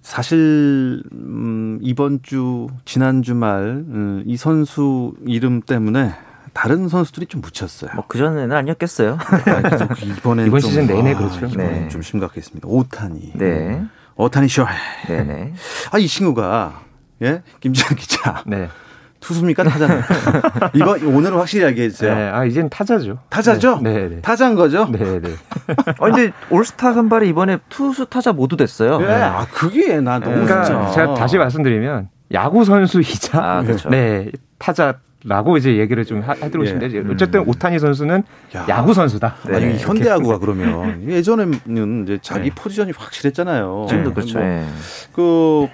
사실 0.00 1.02
음, 1.12 1.78
이번 1.80 2.20
주 2.22 2.66
지난 2.84 3.22
주말 3.22 3.62
음, 3.86 4.22
이 4.26 4.36
선수 4.36 5.14
이름 5.26 5.60
때문에 5.62 6.12
다른 6.52 6.88
선수들이 6.88 7.26
좀 7.26 7.40
묻혔어요. 7.40 7.92
뭐 7.94 8.04
그 8.08 8.18
전에는 8.18 8.54
아니었겠어요. 8.54 9.16
아, 9.20 9.94
이번에 10.04 10.46
이번 10.46 10.60
시즌 10.60 10.86
내내 10.86 11.14
아, 11.14 11.18
그렇죠. 11.18 11.46
네. 11.56 11.88
좀 11.88 12.02
심각했습니다. 12.02 12.68
오타니. 12.68 13.32
네. 13.36 13.82
오타니 14.16 14.48
쇼. 14.48 14.66
네네. 15.06 15.54
아, 15.92 15.98
이 15.98 16.06
친구가, 16.06 16.82
예? 17.22 17.42
김지현 17.60 17.96
기자. 17.96 18.42
네. 18.46 18.68
투수입니까? 19.22 19.62
타자입니까? 19.64 20.70
이번, 20.74 21.02
오늘은 21.04 21.38
확실히 21.38 21.64
알겠어요. 21.66 22.14
네, 22.14 22.28
아, 22.28 22.44
이젠 22.44 22.68
타자죠. 22.68 23.18
타자죠? 23.30 23.80
네, 23.82 24.08
네. 24.08 24.20
타자인 24.20 24.54
거죠? 24.54 24.86
네, 24.90 24.98
네. 25.20 25.30
아, 25.98 26.10
근데 26.10 26.32
올스타 26.50 26.92
선발이 26.92 27.28
이번에 27.28 27.58
투수 27.68 28.06
타자 28.06 28.32
모두 28.32 28.56
됐어요. 28.56 28.98
네. 28.98 29.06
네. 29.06 29.14
아, 29.14 29.46
그게 29.52 30.00
나 30.00 30.18
너무 30.18 30.44
그러니까 30.44 30.64
진짜. 30.64 30.90
제가 30.90 31.14
다시 31.14 31.38
말씀드리면 31.38 32.08
야구 32.32 32.64
선수이자 32.64 33.38
아, 33.40 33.62
그렇죠. 33.62 33.88
네, 33.88 34.30
타자 34.58 34.98
라고 35.24 35.56
이제 35.56 35.76
얘기를 35.76 36.04
좀 36.04 36.20
하도록 36.20 36.66
싶은데 36.66 36.90
예. 36.96 37.02
어쨌든 37.12 37.46
오타니 37.46 37.78
선수는 37.78 38.24
야. 38.56 38.66
야구 38.68 38.92
선수다. 38.92 39.36
네. 39.46 39.56
아니 39.56 39.78
현대야구가 39.78 40.38
그러면 40.40 41.08
예전에는 41.08 42.02
이제 42.02 42.18
자기 42.22 42.48
네. 42.48 42.54
포지션이 42.56 42.92
확실했잖아요. 42.96 43.86
지금도 43.88 44.14
그렇죠. 44.14 44.38
뭐, 44.38 44.46
네. 44.48 44.66
그 45.12 45.68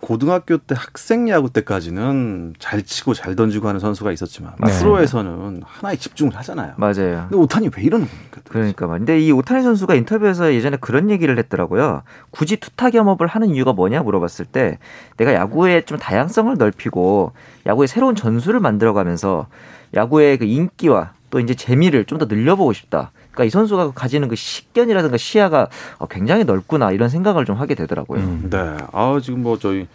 고등학교 0.00 0.58
때 0.58 0.74
학생 0.76 1.28
야구 1.28 1.50
때까지는 1.50 2.54
잘 2.58 2.82
치고 2.82 3.14
잘 3.14 3.34
던지고 3.34 3.68
하는 3.68 3.80
선수가 3.80 4.12
있었지만 4.12 4.54
네. 4.64 4.70
프로에서는 4.78 5.62
하나에 5.64 5.96
집중을 5.96 6.36
하잖아요. 6.36 6.74
맞아요. 6.76 7.26
근데 7.28 7.36
오타니 7.36 7.70
왜 7.76 7.82
이러는 7.82 8.06
겁니까? 8.06 8.40
그러니까 8.48 8.86
근데 8.86 9.18
이 9.18 9.32
오타니 9.32 9.62
선수가 9.62 9.94
인터뷰에서 9.94 10.52
예전에 10.52 10.76
그런 10.80 11.10
얘기를 11.10 11.36
했더라고요. 11.38 12.02
굳이 12.30 12.58
투타 12.58 12.90
겸업을 12.90 13.26
하는 13.26 13.48
이유가 13.50 13.72
뭐냐 13.72 14.02
물어봤을 14.02 14.44
때 14.44 14.78
내가 15.16 15.34
야구의 15.34 15.84
좀 15.86 15.98
다양성을 15.98 16.54
넓히고 16.56 17.32
야구의 17.66 17.88
새로운 17.88 18.14
전술을 18.14 18.60
만들어가면서 18.60 19.46
야구의 19.94 20.38
그 20.38 20.44
인기와 20.44 21.12
또 21.30 21.40
이제 21.40 21.54
재미를 21.54 22.04
좀 22.04 22.18
더 22.18 22.24
늘려보고 22.26 22.72
싶다. 22.72 23.12
그러니까 23.30 23.44
이 23.44 23.50
선수가 23.50 23.92
가지는 23.92 24.28
그 24.28 24.34
식견이라든가 24.36 25.16
시야가 25.16 25.68
어, 25.98 26.06
굉장히 26.06 26.44
넓구나 26.44 26.90
이런 26.90 27.08
생각을 27.08 27.44
좀 27.44 27.56
하게 27.56 27.74
되더라고요. 27.76 28.20
음, 28.20 28.48
네. 28.50 28.58
아 28.92 29.18
지금 29.22 29.42
뭐 29.42 29.58
저희 29.58 29.86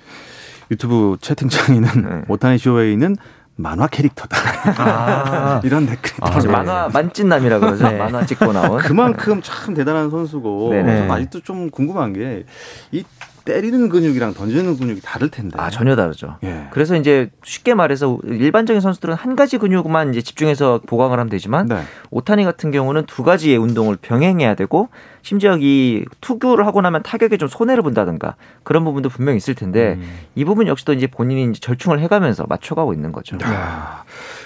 유튜브 0.72 1.18
채팅창에는 1.20 1.90
네. 2.02 2.22
오타니 2.30 2.58
쇼웨이는 2.58 3.18
만화 3.56 3.86
캐릭터다. 3.88 4.38
아~ 4.78 5.62
이런 5.66 5.86
댓글이 5.86 6.14
아, 6.22 6.40
네. 6.40 6.48
만화 6.48 6.90
만찢남이라 6.92 7.60
그러죠. 7.60 7.88
네. 7.90 7.98
만화 7.98 8.26
찍고 8.26 8.52
나온. 8.54 8.80
그만큼 8.80 9.42
참 9.44 9.74
대단한 9.74 10.10
선수고 10.10 10.70
네. 10.72 11.08
아직도 11.10 11.42
좀 11.42 11.70
궁금한 11.70 12.14
게 12.14 12.46
이 12.92 13.04
때리는 13.46 13.90
근육이랑 13.90 14.34
던지는 14.34 14.78
근육이 14.78 15.02
다를 15.02 15.30
텐데. 15.30 15.58
아 15.60 15.70
전혀 15.70 15.96
다르죠. 15.96 16.38
예. 16.44 16.68
그래서 16.72 16.96
이제 16.96 17.30
쉽게 17.44 17.74
말해서 17.74 18.20
일반적인 18.24 18.82
선수들은 18.82 19.16
한 19.16 19.36
가지 19.36 19.58
근육만 19.58 20.12
이제 20.12 20.22
집중해서 20.22 20.82
보강을 20.86 21.20
하면 21.20 21.30
되지만 21.30 21.68
네. 21.68 21.82
오타니 22.12 22.44
같은 22.46 22.72
경우는 22.72 23.06
두 23.06 23.24
가지의 23.24 23.58
운동을 23.58 23.98
병행해야 24.02 24.56
되고 24.56 24.90
심지어 25.22 25.58
이 25.60 26.06
투구를 26.22 26.66
하고 26.66 26.82
나면 26.82 27.04
타격에 27.04 27.38
좀 27.38 27.48
손해를 27.48 27.84
본다든가 27.84 28.36
그런 28.64 28.84
부분도 28.86 29.10
분명히 29.10 29.38
있을 29.38 29.56
텐데 29.56 29.96
음. 29.98 30.04
이 30.36 30.46
부분 30.46 30.68
역시도 30.68 30.94
이제 30.94 31.08
본인이 31.08 31.44
이제 31.50 31.60
절충을 31.60 32.00
해가면서 32.00 32.46
맞춰가고 32.48 32.94
있는 32.94 33.12
거죠. 33.12 33.38
야. 33.44 34.04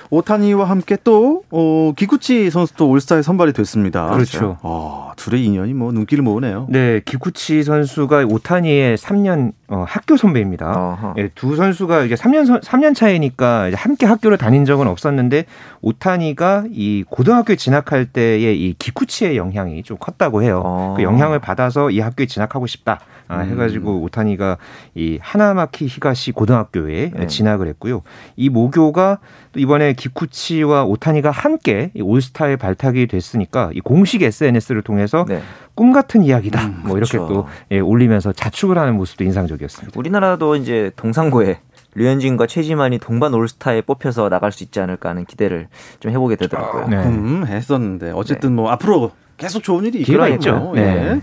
오타니와 0.10 0.66
함께 0.66 0.98
또 1.04 1.44
어, 1.52 1.92
기쿠치 1.96 2.50
선수도 2.50 2.90
올스타에 2.90 3.22
선발이 3.22 3.54
됐습니다. 3.54 4.10
그렇죠. 4.12 4.58
어, 4.62 5.12
둘의 5.16 5.44
인연이 5.44 5.74
뭐 5.74 5.92
눈길을 5.92 6.24
모으네요. 6.24 6.68
네, 6.70 7.02
기쿠치 7.04 7.64
선수가 7.64 8.26
오타니의 8.30 8.98
3년 8.98 9.54
어, 9.70 9.84
학교 9.88 10.16
선배입니다. 10.16 11.14
네, 11.18 11.30
두 11.36 11.56
선수가 11.56 12.04
이제 12.04 12.16
3년 12.16 12.62
3년 12.62 12.96
차이니까 12.96 13.72
함께 13.74 14.06
학교를 14.06 14.38
다닌 14.38 14.64
적은 14.66 14.88
없었는데 14.88 15.46
오타니가 15.82 16.66
이 16.72 17.04
고등학교에 17.10 17.58
진학할 17.58 18.06
때의 18.06 18.62
이 18.62 18.76
기쿠치의 18.80 19.36
영향이 19.38 19.84
좀 19.84 19.98
컸다고 19.98 20.42
해요. 20.44 20.62
어. 20.64 20.94
그 20.96 21.04
영향을 21.04 21.40
받아서 21.40 21.90
이 21.90 22.00
학교에 22.00 22.28
진학하고 22.28 22.68
싶다. 22.68 23.00
아, 23.28 23.42
음. 23.42 23.52
해가지고 23.52 24.02
오타니가 24.04 24.58
이 24.96 25.20
하나마키 25.22 25.88
히가시 25.88 26.32
고등학교에 26.32 27.12
네. 27.14 27.28
진학을 27.28 27.68
했고요. 27.68 28.04
이 28.36 28.50
모교가 28.50 29.20
또 29.52 29.60
이번에 29.60 29.94
기쿠치와 29.98 30.86
오타니가 30.86 31.32
함께 31.32 31.92
올스타에 32.00 32.56
발탁이 32.56 33.08
됐으니까 33.08 33.72
이 33.74 33.82
공식 33.82 34.22
SNS를 34.22 34.82
통해서 34.82 35.26
네. 35.28 35.42
꿈 35.76 35.92
같은 35.92 36.24
이야기다. 36.24 36.66
음, 36.66 36.82
뭐 36.86 36.98
이렇게 36.98 37.18
그렇죠. 37.18 37.34
또 37.34 37.48
예, 37.72 37.80
올리면서 37.80 38.32
자축을 38.32 38.78
하는 38.78 38.96
모습도 38.96 39.24
인상적이었습니다. 39.26 40.00
우리나라도 40.00 40.56
이제 40.56 40.92
동상고에 40.96 41.60
류현진과 41.96 42.48
최지만이 42.48 43.00
동반 43.00 43.34
올스타에 43.34 43.82
뽑혀서 43.82 44.30
나갈 44.30 44.52
수 44.52 44.64
있지 44.64 44.80
않을까 44.80 45.10
하는 45.10 45.26
기대를 45.26 45.68
좀 46.00 46.12
해보게 46.12 46.36
되더라고요. 46.36 46.88
네. 46.88 46.98
음, 46.98 47.46
했었는데 47.46 48.12
어쨌든 48.12 48.56
뭐 48.56 48.70
앞으로 48.72 49.12
계속 49.38 49.64
좋은 49.64 49.86
일이 49.86 50.00
있겠죠. 50.00 50.72
네. 50.76 51.14
네. 51.16 51.22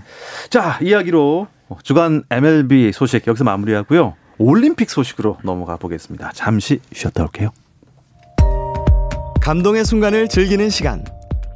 자 0.50 0.78
이야기로 0.80 1.48
주간 1.82 2.22
MLB 2.30 2.92
소식 2.92 3.26
여기서 3.26 3.44
마무리하고요. 3.44 4.14
올림픽 4.38 4.90
소식으로 4.90 5.38
넘어가 5.42 5.76
보겠습니다. 5.76 6.30
잠시 6.34 6.80
쉬었다 6.92 7.22
올게요. 7.22 7.50
감동의 9.44 9.84
순간을 9.84 10.28
즐기는 10.28 10.70
시간. 10.70 11.04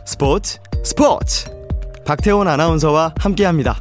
스포츠 0.04 0.58
스포츠. 0.84 1.46
박태원 2.04 2.46
아나운서와 2.46 3.14
함께 3.18 3.46
합니다. 3.46 3.80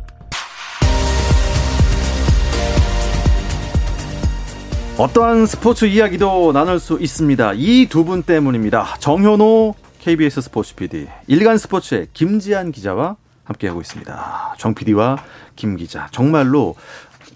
어떠한 4.98 5.46
스포츠 5.46 5.84
이야기도 5.86 6.54
나눌 6.54 6.80
수 6.80 6.98
있습니다. 7.02 7.52
이 7.56 7.88
두 7.90 8.06
분 8.06 8.24
때문입니다. 8.24 8.96
정현호 9.00 9.76
KBS 10.00 10.40
스포츠 10.40 10.74
PD, 10.76 11.08
일간 11.28 11.58
스포츠의 11.58 12.08
김지한 12.14 12.72
기자와 12.72 13.18
함께하고 13.44 13.82
있습니다. 13.82 14.56
정 14.58 14.74
PD와 14.74 15.18
김 15.58 15.76
기자. 15.76 16.08
정말로 16.12 16.76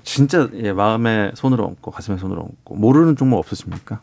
진짜 0.03 0.47
예, 0.55 0.71
마음에 0.71 1.31
손을 1.35 1.59
얹고 1.59 1.91
가슴에 1.91 2.17
손을 2.17 2.39
얹고 2.39 2.75
모르는 2.75 3.17
종목 3.17 3.39
없으십니까? 3.39 3.99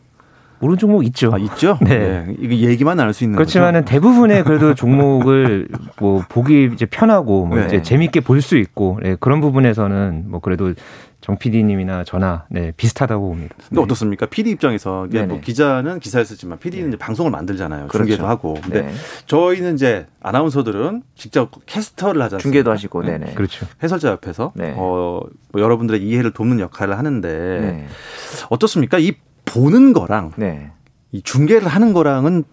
모르는 0.59 0.77
종목 0.77 1.05
있죠. 1.05 1.31
아, 1.33 1.37
있죠? 1.37 1.77
네. 1.83 2.25
네. 2.27 2.35
이거 2.39 2.53
얘기만 2.55 2.97
나눌 2.97 3.13
수 3.13 3.23
있는 3.23 3.35
그렇지만은 3.37 3.81
거죠? 3.81 3.91
대부분의 3.93 4.43
그래도 4.43 4.75
종목을 4.75 5.67
뭐 5.99 6.23
보기 6.27 6.69
이제 6.73 6.85
편하고 6.85 7.45
뭐 7.45 7.57
네. 7.57 7.65
이제 7.67 7.81
재밌게 7.81 8.21
볼 8.21 8.39
수 8.41 8.57
있고 8.57 8.99
네, 9.03 9.15
그런 9.19 9.41
부분에서는 9.41 10.25
뭐 10.27 10.39
그래도 10.39 10.73
정 11.21 11.37
PD님이나 11.37 12.05
저나 12.05 12.45
네, 12.49 12.71
비슷하다고 12.77 13.27
봅니다. 13.27 13.53
근데 13.57 13.75
네. 13.75 13.81
어떻습니까? 13.81 14.25
PD 14.27 14.51
입장에서 14.51 15.05
이제 15.07 15.25
뭐 15.25 15.41
기자는 15.41 15.99
기사를 15.99 16.25
쓰지만 16.25 16.57
PD는 16.59 16.85
네. 16.85 16.87
이제 16.89 16.97
방송을 16.97 17.29
만들잖아요. 17.31 17.87
그렇죠. 17.87 18.07
중계도 18.07 18.25
하고. 18.25 18.53
근데 18.63 18.83
네. 18.83 18.93
저희는 19.25 19.75
이제 19.75 20.07
아나운서들은 20.21 21.03
직접 21.15 21.51
캐스터를 21.65 22.21
하잖아요. 22.21 22.41
중계도 22.41 22.71
하시고, 22.71 23.03
네. 23.03 23.17
네. 23.17 23.33
그렇죠. 23.33 23.65
해설자 23.83 24.07
옆에서 24.11 24.53
어, 24.57 25.19
뭐 25.51 25.61
여러분들의 25.61 26.01
이해를 26.01 26.31
돕는 26.31 26.61
역할을 26.61 26.97
하는데 26.97 27.85
어떻습니까? 28.49 28.97
이 28.99 29.13
보는 29.49 29.93
거랑 29.93 30.31
네. 30.37 30.71
이 31.11 31.21
중계를 31.21 31.67
하는 31.67 31.93
거랑은 31.93 32.43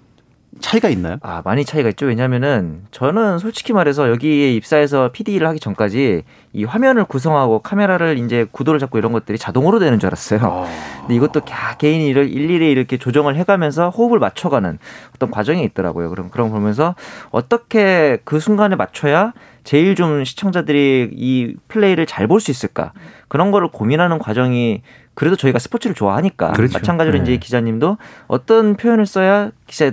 차이가 0.60 0.88
있나요? 0.88 1.18
아, 1.20 1.42
많이 1.44 1.64
차이가 1.64 1.90
있죠. 1.90 2.06
왜냐면은 2.06 2.84
저는 2.90 3.38
솔직히 3.38 3.74
말해서 3.74 4.08
여기에 4.08 4.54
입사해서 4.54 5.10
PD를 5.12 5.46
하기 5.48 5.60
전까지 5.60 6.22
이 6.54 6.64
화면을 6.64 7.04
구성하고 7.04 7.58
카메라를 7.58 8.18
이제 8.18 8.46
구도를 8.50 8.80
잡고 8.80 8.96
이런 8.96 9.12
것들이 9.12 9.36
자동으로 9.36 9.78
되는 9.78 9.98
줄 9.98 10.08
알았어요. 10.08 10.40
아. 10.42 10.66
근데 11.00 11.14
이것도 11.14 11.42
개인이 11.78 12.08
일일이 12.08 12.70
이렇게 12.70 12.96
조정을 12.96 13.36
해가면서 13.36 13.90
호흡을 13.90 14.18
맞춰가는 14.18 14.78
어떤 15.14 15.30
과정이 15.30 15.62
있더라고요. 15.64 16.08
그럼 16.08 16.30
그런 16.30 16.50
보면서 16.50 16.94
어떻게 17.30 18.18
그 18.24 18.40
순간에 18.40 18.76
맞춰야 18.76 19.34
제일 19.66 19.96
좀 19.96 20.24
시청자들이 20.24 21.10
이 21.12 21.56
플레이를 21.68 22.06
잘 22.06 22.28
볼 22.28 22.40
수 22.40 22.50
있을까 22.52 22.92
그런 23.28 23.50
거를 23.50 23.68
고민하는 23.68 24.18
과정이 24.18 24.82
그래도 25.14 25.34
저희가 25.36 25.58
스포츠를 25.58 25.94
좋아하니까 25.94 26.52
그렇죠. 26.52 26.78
마찬가지로 26.78 27.16
네. 27.18 27.22
이제 27.22 27.36
기자님도 27.38 27.96
어떤 28.28 28.76
표현을 28.76 29.06
써야 29.06 29.50
기자 29.66 29.90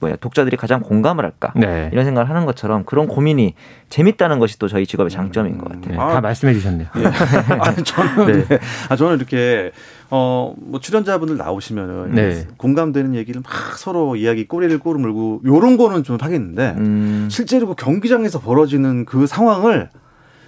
뭐야 0.00 0.16
독자들이 0.16 0.56
가장 0.56 0.80
공감을 0.80 1.24
할까 1.24 1.52
네. 1.56 1.88
이런 1.92 2.04
생각을 2.04 2.28
하는 2.28 2.44
것처럼 2.44 2.84
그런 2.84 3.06
고민이 3.06 3.54
재밌다는 3.88 4.38
것이 4.38 4.58
또 4.58 4.68
저희 4.68 4.86
직업의 4.86 5.10
장점인 5.10 5.58
것 5.58 5.72
같아요. 5.72 5.90
네, 5.90 5.96
다 5.96 6.20
말씀해 6.20 6.52
주셨네요. 6.54 6.88
예. 6.98 7.06
아, 7.58 7.74
저는 7.74 8.46
네. 8.48 8.58
아, 8.88 8.96
저는 8.96 9.16
이렇게 9.16 9.72
어뭐 10.10 10.80
출연자분들 10.80 11.36
나오시면은 11.36 12.14
네. 12.14 12.46
공감되는 12.56 13.14
얘기를 13.14 13.40
막 13.42 13.78
서로 13.78 14.16
이야기 14.16 14.46
꼬리를 14.46 14.78
꼬르 14.78 14.98
물고 14.98 15.40
요런 15.44 15.76
거는 15.76 16.04
좀 16.04 16.18
하겠는데 16.20 16.74
음. 16.76 17.28
실제로 17.30 17.66
그 17.66 17.74
경기장에서 17.74 18.40
벌어지는 18.40 19.04
그 19.04 19.26
상황을 19.26 19.88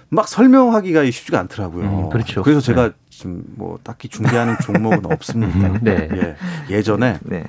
막 0.09 0.27
설명하기가 0.27 1.05
쉽지가 1.05 1.39
않더라고요. 1.39 1.83
음, 1.83 2.09
그렇죠. 2.09 2.41
그래서 2.41 2.59
제가 2.61 2.87
네. 2.87 2.93
지금 3.09 3.43
뭐 3.55 3.77
딱히 3.83 4.07
준비하는 4.07 4.55
종목은 4.63 5.05
없습니다. 5.05 5.67
음, 5.67 5.79
네. 5.83 6.07
예. 6.11 6.35
예전에 6.75 7.19
네. 7.21 7.43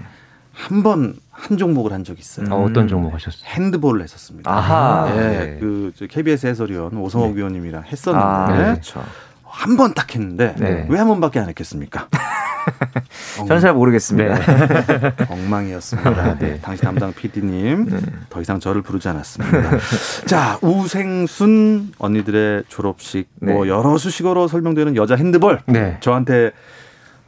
한 0.52 0.82
번 0.82 1.14
한 1.30 1.56
종목을 1.56 1.92
한 1.92 2.04
적이 2.04 2.20
있어요. 2.20 2.46
어, 2.54 2.70
떤 2.72 2.86
종목 2.86 3.14
하셨어요? 3.14 3.42
핸드볼을 3.46 4.02
했었습니다. 4.02 4.50
아하. 4.52 5.10
예. 5.16 5.20
네. 5.20 5.56
그 5.58 5.90
KBS 6.08 6.46
해설위원 6.48 6.94
오성욱 6.98 7.30
네. 7.30 7.36
위원님이랑 7.38 7.84
했었는데 7.84 8.26
아, 8.26 8.46
그렇죠. 8.72 9.02
한 9.44 9.76
번 9.78 9.94
딱 9.94 10.14
했는데 10.14 10.54
네. 10.58 10.86
왜한 10.90 11.08
번밖에 11.08 11.40
안 11.40 11.48
했겠습니까? 11.48 12.08
저는 13.48 13.60
잘 13.60 13.72
모르겠습니다. 13.72 14.34
네. 14.38 15.12
엉망이었습니다. 15.30 16.38
네. 16.38 16.58
당시 16.60 16.82
담당 16.82 17.12
PD님 17.14 17.86
네. 17.88 17.98
더 18.28 18.40
이상 18.42 18.60
저를 18.60 18.82
부르지 18.82 19.08
않았습니다. 19.08 19.78
자 20.26 20.58
우생순 20.60 21.92
언니들의 21.98 22.64
졸업식 22.68 23.28
뭐 23.40 23.64
네. 23.64 23.70
여러 23.70 23.96
수식어로 23.96 24.46
설명되는 24.46 24.94
여자 24.96 25.14
핸드볼 25.16 25.60
네. 25.66 25.96
저한테 26.00 26.52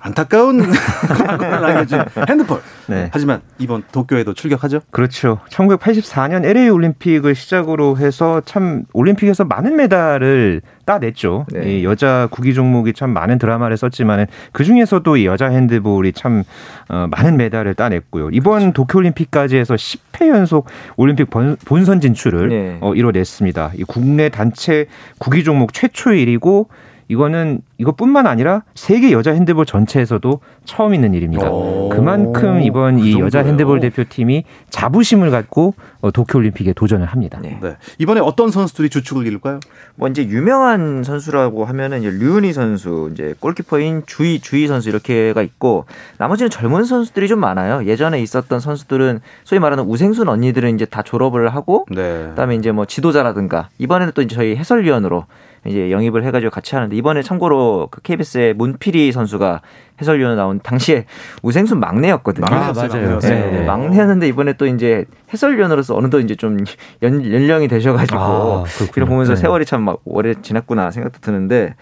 안타까운 0.03 0.59
남겨준 1.39 2.05
핸드폰. 2.29 2.61
네. 2.89 3.09
하지만 3.13 3.41
이번 3.59 3.85
도쿄에도 3.93 4.35
출격하죠? 4.35 4.81
그렇죠. 4.91 5.39
1984년 5.49 6.45
LA 6.45 6.69
올림픽을 6.71 7.37
시작으로 7.37 7.97
해서 7.99 8.43
참 8.45 8.83
올림픽에서 8.93 9.45
많은 9.45 9.77
메달을 9.77 10.63
따냈죠. 10.85 11.47
네. 11.53 11.79
이 11.79 11.85
여자 11.85 12.27
구기 12.33 12.53
종목이 12.53 12.93
참 12.93 13.11
많은 13.11 13.39
드라마를 13.39 13.77
썼지만 13.77 14.27
그 14.51 14.65
중에서도 14.65 15.17
이 15.17 15.27
여자 15.27 15.49
핸드볼이 15.49 16.13
참 16.13 16.43
어, 16.89 17.07
많은 17.09 17.37
메달을 17.37 17.75
따냈고요. 17.75 18.31
이번 18.33 18.59
그렇죠. 18.59 18.73
도쿄올림픽까지 18.73 19.57
해서 19.57 19.75
10회 19.75 20.29
연속 20.29 20.67
올림픽 20.97 21.31
본, 21.31 21.57
선 21.85 22.01
진출을 22.01 22.49
네. 22.49 22.79
어, 22.81 22.95
이뤄냈습니다. 22.95 23.73
이 23.77 23.85
국내 23.85 24.29
단체 24.29 24.87
구기 25.19 25.45
종목 25.45 25.73
최초의 25.73 26.23
일이고 26.23 26.69
이거는 27.09 27.61
이것뿐만 27.79 28.27
아니라 28.27 28.63
세계 28.75 29.13
여자 29.13 29.33
핸드볼 29.33 29.67
전체에서도 29.67 30.41
처음 30.65 30.95
있는 30.95 31.15
일입니다. 31.15 31.51
그만큼 31.91 32.63
이번 32.63 32.97
그 32.99 33.03
이 33.03 33.19
여자 33.19 33.41
핸드볼 33.43 33.81
대표팀이 33.81 34.45
자부심을 34.71 35.31
갖고 35.31 35.75
어, 36.01 36.11
도쿄올림픽에 36.11 36.73
도전을 36.73 37.07
합니다. 37.07 37.39
네. 37.43 37.59
네. 37.61 37.77
이번에 37.99 38.21
어떤 38.21 38.51
선수들이 38.51 38.89
주축을 38.91 39.27
이룰까요? 39.27 39.61
뭐 39.97 40.09
이제 40.09 40.25
유명한 40.25 41.03
선수라고 41.05 41.65
하면은 41.65 42.01
이제 42.01 42.11
류은희 42.11 42.53
선수, 42.53 43.11
이제 43.13 43.35
골키퍼인 43.41 44.05
주희 44.07 44.41
주희 44.41 44.67
선수 44.67 44.89
이렇게가 44.89 45.43
있고 45.43 45.85
나머지는 46.19 46.51
젊은 46.51 46.85
선수들이 46.85 47.29
좀 47.29 47.41
많아요. 47.41 47.87
예전에 47.87 48.21
있었던 48.21 48.61
선수들은 48.61 49.21
소위 49.45 49.59
말하는 49.59 49.85
우생순 49.85 50.29
언니들은 50.29 50.75
이제 50.75 50.85
다 50.85 51.03
졸업을 51.03 51.55
하고 51.55 51.87
네. 51.91 52.27
그다음에 52.31 52.55
이제 52.57 52.73
뭐 52.73 52.85
지도자라든가 52.87 53.69
이번에는 53.79 54.13
또 54.15 54.23
이제 54.23 54.35
저희 54.35 54.57
해설위원으로 54.57 55.27
이제 55.65 55.91
영입을 55.93 56.25
해가지고 56.25 56.51
같이 56.51 56.75
하는데 56.75 56.97
이번에 56.97 57.23
참고로 57.23 57.89
그 57.91 58.01
KBS의 58.03 58.55
문필이 58.55 59.13
선수가 59.13 59.61
해설위원으로 60.01 60.37
나온 60.37 60.59
당시에 60.61 61.05
우생순 61.43 61.79
막내였거든요. 61.79 62.47
아, 62.47 62.73
맞아요. 62.73 63.19
네, 63.21 63.51
네. 63.51 63.65
막내였는데 63.65 64.27
이번에 64.27 64.55
또 64.55 64.67
이제 64.67 65.05
해설위원으로서 65.33 65.97
어느덧 65.97 66.19
이제 66.21 66.35
좀 66.35 66.59
연, 67.03 67.25
연령이 67.33 67.69
되셔가지고 67.69 68.19
아, 68.21 68.65
그걸 68.67 69.05
보면서 69.07 69.35
네. 69.35 69.41
세월이 69.41 69.65
참 69.67 69.83
막 69.83 70.01
오래 70.05 70.35
지났구나 70.41 70.91
생각도 70.91 71.19
드는데 71.21 71.75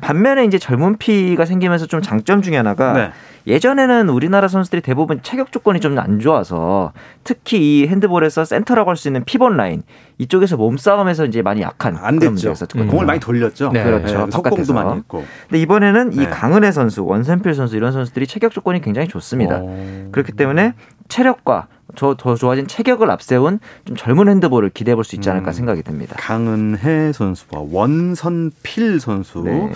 반면에 0.00 0.44
이제 0.44 0.58
젊은 0.58 0.96
피가 0.98 1.44
생기면서 1.46 1.86
좀 1.86 2.02
장점 2.02 2.42
중에 2.42 2.56
하나가 2.56 2.92
네. 2.92 3.10
예전에는 3.46 4.08
우리나라 4.08 4.48
선수들이 4.48 4.82
대부분 4.82 5.20
체격 5.22 5.52
조건이 5.52 5.80
좀 5.80 5.98
안 5.98 6.20
좋아서 6.20 6.92
특히 7.24 7.80
이 7.80 7.86
핸드볼에서 7.88 8.44
센터라고 8.44 8.90
할 8.90 8.96
수 8.96 9.08
있는 9.08 9.24
피벗 9.24 9.52
라인 9.54 9.82
이쪽에서 10.18 10.56
몸싸움에서 10.56 11.24
이제 11.26 11.42
많이 11.42 11.62
약한 11.62 11.96
안 11.96 12.18
됐죠. 12.18 12.54
음. 12.76 12.88
공을 12.88 13.06
많이 13.06 13.18
돌렸죠. 13.20 13.70
네. 13.72 13.82
그렇죠. 13.82 14.26
네. 14.26 14.30
속공도 14.30 14.72
많이 14.72 14.98
했고. 14.98 15.24
근데 15.48 15.60
이번에는 15.60 16.10
네. 16.10 16.22
이 16.22 16.26
강은혜 16.26 16.70
선수, 16.72 17.04
원선필 17.04 17.54
선수 17.54 17.76
이런 17.76 17.92
선수들이 17.92 18.26
체격 18.26 18.52
조건이 18.52 18.80
굉장히 18.80 19.08
좋습니다. 19.08 19.58
오. 19.58 20.08
그렇기 20.12 20.32
때문에 20.32 20.74
체력과 21.08 21.66
저 21.96 22.14
더 22.14 22.36
좋아진 22.36 22.68
체격을 22.68 23.10
앞세운 23.10 23.58
좀 23.84 23.96
젊은 23.96 24.28
핸드볼을 24.28 24.70
기대해 24.70 24.94
볼 24.94 25.02
수 25.04 25.16
있지 25.16 25.28
않을까 25.28 25.50
음, 25.50 25.52
생각이 25.52 25.82
듭니다. 25.82 26.14
강은혜 26.18 27.12
선수와 27.12 27.62
원선필 27.70 29.00
선수 29.00 29.42
네. 29.44 29.72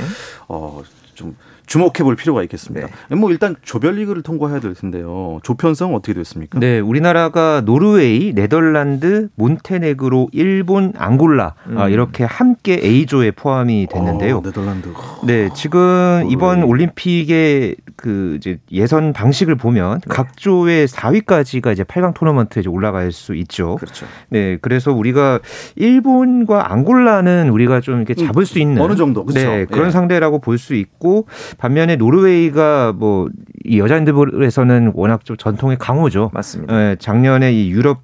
어좀 0.46 1.36
주목해 1.66 2.02
볼 2.02 2.14
필요가 2.16 2.42
있겠습니다. 2.42 2.88
네. 3.08 3.16
뭐 3.16 3.30
일단 3.30 3.56
조별리그를 3.62 4.22
통과해야 4.22 4.60
될 4.60 4.74
텐데요. 4.74 5.38
조편성 5.42 5.94
어떻게 5.94 6.12
됐습니까? 6.14 6.58
네, 6.58 6.78
우리나라가 6.80 7.62
노르웨이, 7.64 8.32
네덜란드, 8.34 9.28
몬테네그로, 9.36 10.28
일본, 10.32 10.92
앙골라 10.96 11.54
음. 11.68 11.78
아, 11.78 11.88
이렇게 11.88 12.24
함께 12.24 12.78
A조에 12.82 13.30
포함이 13.32 13.86
됐는데요. 13.90 14.38
어, 14.38 14.42
네덜란드. 14.42 14.88
네, 15.26 15.48
지금 15.54 15.80
노르웨이. 15.80 16.32
이번 16.32 16.62
올림픽의 16.64 17.76
그 17.96 18.34
이제 18.36 18.58
예선 18.72 19.12
방식을 19.12 19.54
보면 19.56 20.00
네. 20.00 20.06
각 20.08 20.36
조의 20.36 20.88
4위까지가 20.88 21.72
이제 21.72 21.84
8강 21.84 22.14
토너먼트에 22.14 22.60
이제 22.60 22.68
올라갈 22.68 23.12
수 23.12 23.34
있죠. 23.36 23.76
그렇죠. 23.76 24.06
네, 24.28 24.58
그래서 24.60 24.92
우리가 24.92 25.40
일본과 25.76 26.72
앙골라는 26.72 27.50
우리가 27.50 27.80
좀 27.80 27.98
이렇게 27.98 28.14
잡을 28.14 28.46
수 28.46 28.58
있는 28.58 28.82
어느 28.82 28.96
정도 28.96 29.24
그렇죠. 29.24 29.48
네, 29.48 29.64
그런 29.66 29.86
예. 29.88 29.90
상대라고 29.90 30.40
볼 30.40 30.54
수 30.54 30.74
있고 30.74 31.26
반면에 31.58 31.96
노르웨이가 31.96 32.92
뭐 32.92 33.28
이 33.64 33.78
여자 33.78 33.94
핸드볼에서는 33.94 34.92
워낙 34.94 35.24
좀 35.24 35.36
전통의 35.36 35.78
강호죠. 35.78 36.30
맞습니다. 36.34 36.76
네, 36.76 36.96
작년에 36.96 37.52
이 37.52 37.70
유럽 37.70 38.02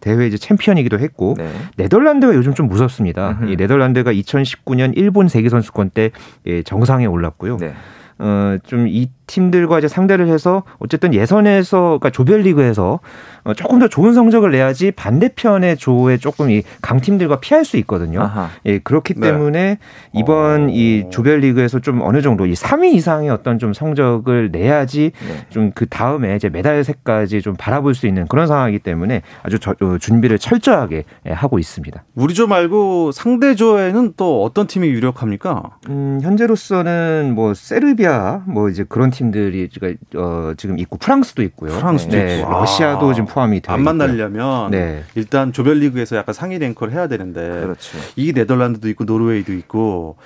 대회 0.00 0.26
이제 0.26 0.36
챔피언이기도 0.36 0.98
했고 0.98 1.34
네. 1.38 1.48
네덜란드가 1.76 2.34
요즘 2.34 2.54
좀 2.54 2.66
무섭습니다. 2.66 3.38
이 3.46 3.56
네덜란드가 3.56 4.12
2019년 4.12 4.92
일본 4.96 5.28
세계 5.28 5.48
선수권 5.48 5.90
때 5.90 6.10
예, 6.46 6.62
정상에 6.62 7.06
올랐고요. 7.06 7.58
네. 7.58 7.74
어, 8.18 8.56
좀 8.66 8.88
이 8.88 9.08
팀들과 9.30 9.78
이제 9.78 9.86
상대를 9.86 10.26
해서 10.26 10.64
어쨌든 10.80 11.14
예선에서 11.14 11.80
그러니까 11.80 12.10
조별리그에서 12.10 12.98
어, 13.44 13.54
조금 13.54 13.78
더 13.78 13.88
좋은 13.88 14.12
성적을 14.12 14.50
내야지 14.50 14.90
반대편의 14.90 15.76
조에 15.76 16.18
조금 16.18 16.50
이 16.50 16.62
강팀들과 16.82 17.40
피할 17.40 17.64
수 17.64 17.76
있거든요. 17.78 18.22
아하. 18.22 18.50
예, 18.66 18.78
그렇기 18.80 19.14
네. 19.14 19.28
때문에 19.28 19.78
이번 20.12 20.64
어... 20.64 20.68
이 20.70 21.06
조별리그에서 21.10 21.78
좀 21.78 22.02
어느 22.02 22.20
정도 22.22 22.44
이 22.46 22.52
3위 22.52 22.92
이상의 22.94 23.30
어떤 23.30 23.58
좀 23.58 23.72
성적을 23.72 24.50
내야지 24.50 25.12
네. 25.26 25.46
좀그 25.50 25.86
다음에 25.86 26.36
이제 26.36 26.48
메달색까지 26.48 27.40
좀 27.40 27.54
바라볼 27.56 27.94
수 27.94 28.06
있는 28.06 28.26
그런 28.26 28.46
상황이기 28.46 28.80
때문에 28.80 29.22
아주 29.42 29.58
저, 29.58 29.74
어, 29.80 29.98
준비를 29.98 30.38
철저하게 30.38 31.04
예, 31.26 31.30
하고 31.30 31.58
있습니다. 31.58 32.02
우리 32.16 32.34
조 32.34 32.46
말고 32.46 33.12
상대 33.12 33.54
조에는 33.54 34.14
또 34.16 34.42
어떤 34.42 34.66
팀이 34.66 34.88
유력합니까? 34.88 35.78
음, 35.88 36.18
현재로서는 36.22 37.32
뭐 37.34 37.54
세르비아 37.54 38.42
뭐 38.46 38.68
이제 38.68 38.84
그런 38.88 39.10
팀 39.10 39.19
들이 39.30 39.68
어, 40.16 40.54
지금 40.56 40.78
있고 40.78 40.96
프랑스도 40.96 41.42
있고요. 41.42 41.72
프랑스도 41.72 42.16
네, 42.16 42.38
있고. 42.38 42.50
러시아도 42.50 43.10
아, 43.10 43.14
지금 43.14 43.26
포함이 43.28 43.60
되어 43.60 43.74
안 43.74 43.82
만나려면 43.82 44.70
네. 44.70 45.04
일단 45.14 45.52
조별리그에서 45.52 46.16
약간 46.16 46.32
상위 46.32 46.58
랭커를 46.58 46.94
해야 46.94 47.06
되는데 47.06 47.40
그렇죠. 47.60 47.98
이 48.16 48.32
네덜란드도 48.32 48.88
있고 48.88 49.04
노르웨이도 49.04 49.52
있고 49.52 50.16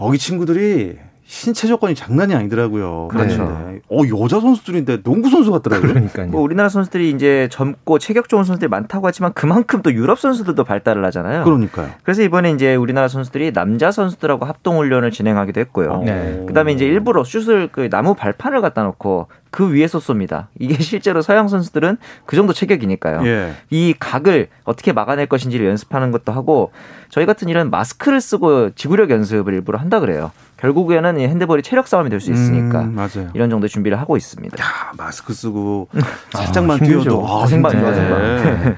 여기 0.00 0.18
친구들이 0.18 0.98
신체 1.32 1.66
조건이 1.66 1.94
장난이 1.94 2.34
아니더라고요. 2.34 3.08
그렇죠. 3.08 3.44
어 3.88 4.00
여자 4.22 4.38
선수들인데 4.38 5.02
농구 5.02 5.30
선수 5.30 5.50
같더라고요. 5.50 5.94
그러니까요. 5.94 6.26
뭐 6.26 6.42
우리나라 6.42 6.68
선수들이 6.68 7.08
이제 7.08 7.48
젊고 7.50 7.98
체격 7.98 8.28
좋은 8.28 8.44
선수들이 8.44 8.68
많다고 8.68 9.06
하지만 9.06 9.32
그만큼 9.32 9.80
또 9.80 9.90
유럽 9.94 10.20
선수들도 10.20 10.62
발달을 10.62 11.02
하잖아요. 11.06 11.44
그러니까요. 11.44 11.88
그래서 12.02 12.22
이번에 12.22 12.50
이제 12.50 12.74
우리나라 12.74 13.08
선수들이 13.08 13.54
남자 13.54 13.90
선수들하고 13.90 14.44
합동 14.44 14.76
훈련을 14.76 15.10
진행하기도 15.10 15.58
했고요. 15.58 16.02
네. 16.04 16.44
그다음에 16.46 16.72
이제 16.72 16.84
일부러 16.84 17.24
슛을 17.24 17.70
그 17.72 17.88
나무 17.88 18.14
발판을 18.14 18.60
갖다 18.60 18.82
놓고 18.82 19.28
그 19.50 19.72
위에서 19.72 20.00
쏩니다. 20.00 20.48
이게 20.58 20.82
실제로 20.82 21.22
서양 21.22 21.48
선수들은 21.48 21.96
그 22.26 22.36
정도 22.36 22.52
체격이니까요. 22.52 23.26
예. 23.26 23.52
이 23.70 23.94
각을 23.98 24.48
어떻게 24.64 24.92
막아낼 24.92 25.26
것인지를 25.26 25.66
연습하는 25.66 26.10
것도 26.10 26.32
하고 26.32 26.72
저희 27.08 27.24
같은 27.24 27.48
일은 27.48 27.70
마스크를 27.70 28.20
쓰고 28.20 28.70
지구력 28.74 29.10
연습을 29.10 29.54
일부러 29.54 29.78
한다 29.78 30.00
그래요. 30.00 30.30
결국에는 30.62 31.18
이 31.18 31.24
핸드볼이 31.24 31.62
체력 31.62 31.88
싸움이 31.88 32.08
될 32.08 32.20
수 32.20 32.32
있으니까 32.32 32.82
음, 32.82 32.96
이런 33.34 33.50
정도의 33.50 33.68
준비를 33.68 33.98
하고 33.98 34.16
있습니다. 34.16 34.62
야, 34.62 34.92
마스크 34.96 35.34
쓰고 35.34 35.88
살짝만 36.32 36.78
아, 36.80 36.84
뛰어도 36.84 37.26
아, 37.28 37.46
생방이죠, 37.46 37.94
생방. 37.94 38.76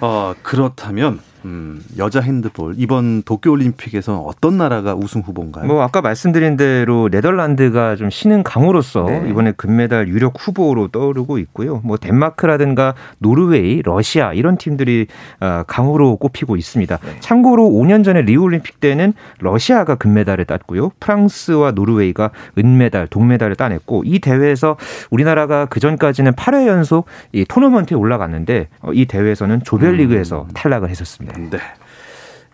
어, 0.00 0.34
그렇다면 0.42 1.20
음, 1.44 1.82
여자 1.98 2.20
핸드볼 2.20 2.74
이번 2.76 3.22
도쿄 3.22 3.50
올림픽에서 3.50 4.18
어떤 4.20 4.56
나라가 4.58 4.94
우승 4.94 5.20
후보인가요? 5.20 5.66
뭐 5.66 5.82
아까 5.82 6.00
말씀드린 6.00 6.56
대로 6.56 7.08
네덜란드가 7.10 7.96
좀 7.96 8.10
신흥 8.10 8.42
강으로서 8.42 9.04
네. 9.04 9.28
이번에 9.28 9.52
금메달 9.52 10.08
유력 10.08 10.34
후보로 10.38 10.88
떠오르고 10.88 11.38
있고요. 11.38 11.80
뭐 11.84 11.96
덴마크라든가 11.96 12.94
노르웨이, 13.18 13.82
러시아 13.82 14.32
이런 14.32 14.56
팀들이 14.56 15.06
아, 15.40 15.64
강으로 15.66 16.16
꼽히고 16.16 16.56
있습니다. 16.56 16.96
네. 16.96 17.16
참고로 17.20 17.64
5년 17.64 18.04
전에 18.04 18.22
리우 18.22 18.42
올림픽 18.42 18.80
때는 18.80 19.12
러시아가 19.40 19.94
금메달을 19.96 20.44
땄고요. 20.44 20.92
프랑스와 21.00 21.72
노르웨이가 21.72 22.30
은메달, 22.58 23.08
동메달을 23.08 23.56
따냈고 23.56 24.02
이 24.04 24.18
대회에서 24.18 24.76
우리나라가 25.10 25.66
그 25.66 25.80
전까지는 25.80 26.32
8회 26.32 26.66
연속 26.66 27.06
이 27.32 27.44
토너먼트에 27.44 27.96
올라갔는데 27.96 28.68
어, 28.80 28.92
이 28.92 29.06
대회에서는 29.06 29.62
조별리그에서 29.64 30.42
음. 30.42 30.54
탈락을 30.54 30.88
했었습니다. 30.90 31.35
네. 31.36 31.58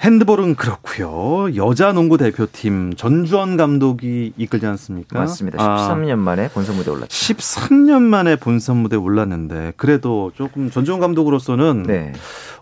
핸드볼은 0.00 0.56
그렇고요. 0.56 1.54
여자 1.54 1.92
농구 1.92 2.16
대표팀 2.18 2.94
전주원 2.96 3.56
감독이 3.56 4.32
이끌지 4.36 4.66
않습니까? 4.66 5.16
맞습니다. 5.20 5.58
13년 5.58 6.12
아, 6.12 6.16
만에 6.16 6.48
본선 6.48 6.74
무대 6.76 6.90
올랐죠. 6.90 7.06
13년 7.08 8.02
만에 8.02 8.34
본선 8.34 8.78
무대 8.78 8.96
올랐는데 8.96 9.74
그래도 9.76 10.32
조금 10.34 10.70
전주원 10.72 11.00
감독으로서는 11.00 11.84
네. 11.84 12.12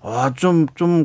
아, 0.02 0.33
좀, 0.37 0.66
좀 0.74 1.04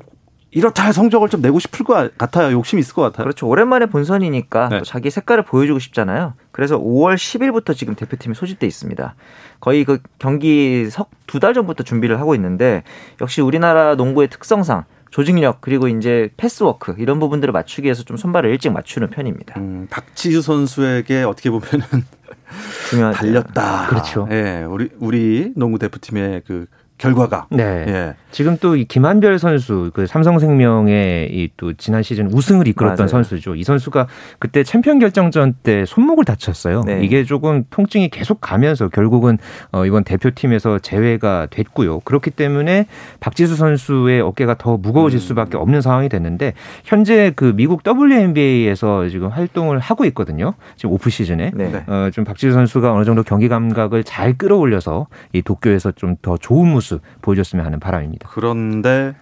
이렇다 0.52 0.84
할 0.84 0.94
성적을 0.94 1.30
좀 1.30 1.42
내고 1.42 1.60
싶을 1.60 1.86
것 1.86 2.18
같아요. 2.18 2.52
욕심이 2.52 2.82
있을 2.82 2.94
것 2.94 3.02
같아요. 3.02 3.24
그렇죠. 3.26 3.48
오랜만에 3.48 3.86
본선이니까 3.86 4.70
네. 4.70 4.82
자기 4.86 5.10
색깔을 5.12 5.44
보여주고 5.44 5.80
싶잖아요. 5.80 6.34
그래서 6.52 6.78
5월 6.78 7.16
10일부터 7.16 7.76
지금 7.76 7.96
대표팀이 7.96 8.36
소집돼 8.36 8.68
있습니다. 8.68 9.16
거의 9.62 9.86
그 9.86 10.00
경기 10.20 10.90
석 10.90 11.10
두 11.28 11.40
달 11.40 11.54
전부터 11.54 11.84
준비를 11.84 12.20
하고 12.20 12.36
있는데 12.36 12.84
역시 13.20 13.42
우리나라 13.42 13.96
농구의 13.96 14.30
특성상 14.30 14.86
조직력 15.16 15.62
그리고 15.62 15.88
이제 15.88 16.30
패스워크 16.36 16.94
이런 16.98 17.22
부분들을 17.22 17.54
맞추기 17.54 17.86
위해서 17.86 18.04
좀 18.04 18.18
손발을 18.18 18.50
일찍 18.50 18.74
맞추는 18.74 19.12
편입니다. 19.12 19.58
음, 19.62 19.88
박지수 19.90 20.42
선수에게 20.42 21.24
어떻게 21.24 21.50
보면은 21.50 21.86
중요하죠. 22.90 23.20
달렸다. 23.20 23.88
그렇죠. 23.88 24.28
예, 24.30 24.66
우리 24.68 24.90
우리 25.00 25.54
농구 25.56 25.80
대표팀의 25.80 26.42
그 26.46 26.66
결과가. 26.98 27.48
네. 27.50 27.64
예. 27.64 28.16
지금 28.36 28.58
또 28.58 28.76
이 28.76 28.84
김한별 28.84 29.40
선수 29.40 29.92
그 29.94 30.06
삼성생명의 30.08 31.30
이 31.32 31.50
또 31.58 31.72
지난 31.74 32.04
시즌 32.04 32.28
우승을 32.34 32.68
이끌었던 32.68 32.98
맞아요. 32.98 33.08
선수죠. 33.08 33.56
이 33.56 33.64
선수가 33.64 34.08
그때 34.40 34.64
챔피언 34.64 35.00
결정전 35.00 35.56
때 35.64 35.86
손목을 35.86 36.26
다쳤어요. 36.26 36.82
네. 36.86 37.02
이게 37.02 37.24
조금 37.24 37.64
통증이 37.70 38.10
계속 38.10 38.42
가면서 38.42 38.90
결국은 38.90 39.38
어 39.72 39.86
이번 39.86 40.04
대표팀에서 40.04 40.80
제외가 40.80 41.48
됐고요. 41.50 42.02
그렇기 42.02 42.32
때문에 42.32 42.88
박지수 43.22 43.56
선수의 43.56 44.20
어깨가 44.20 44.56
더 44.58 44.76
무거워질 44.76 45.18
음. 45.18 45.22
수밖에 45.22 45.56
없는 45.56 45.80
상황이 45.80 46.10
됐는데 46.10 46.54
현재 46.84 47.32
그 47.38 47.54
미국 47.56 47.84
WNBA에서 47.88 49.08
지금 49.08 49.30
활동을 49.30 49.80
하고 49.80 50.04
있거든요. 50.06 50.56
지금 50.76 50.92
오프 50.94 51.10
시즌에 51.10 51.52
네. 51.56 51.86
어 51.88 52.03
좀 52.03 52.26
박지수 52.26 52.52
선수가 52.54 52.92
어느 52.92 53.06
정도 53.06 53.24
경기 53.24 53.48
감각을 53.48 54.04
잘 54.04 54.38
끌어올려서 54.38 55.08
이 55.32 55.42
도쿄에서 55.42 55.92
좀 55.94 56.16
더 56.22 56.38
좋은 56.38 56.72
모습 56.72 57.02
보여줬으면 57.22 57.66
하는 57.66 57.80
바람입니다. 57.80 58.25
그런데 58.32 59.16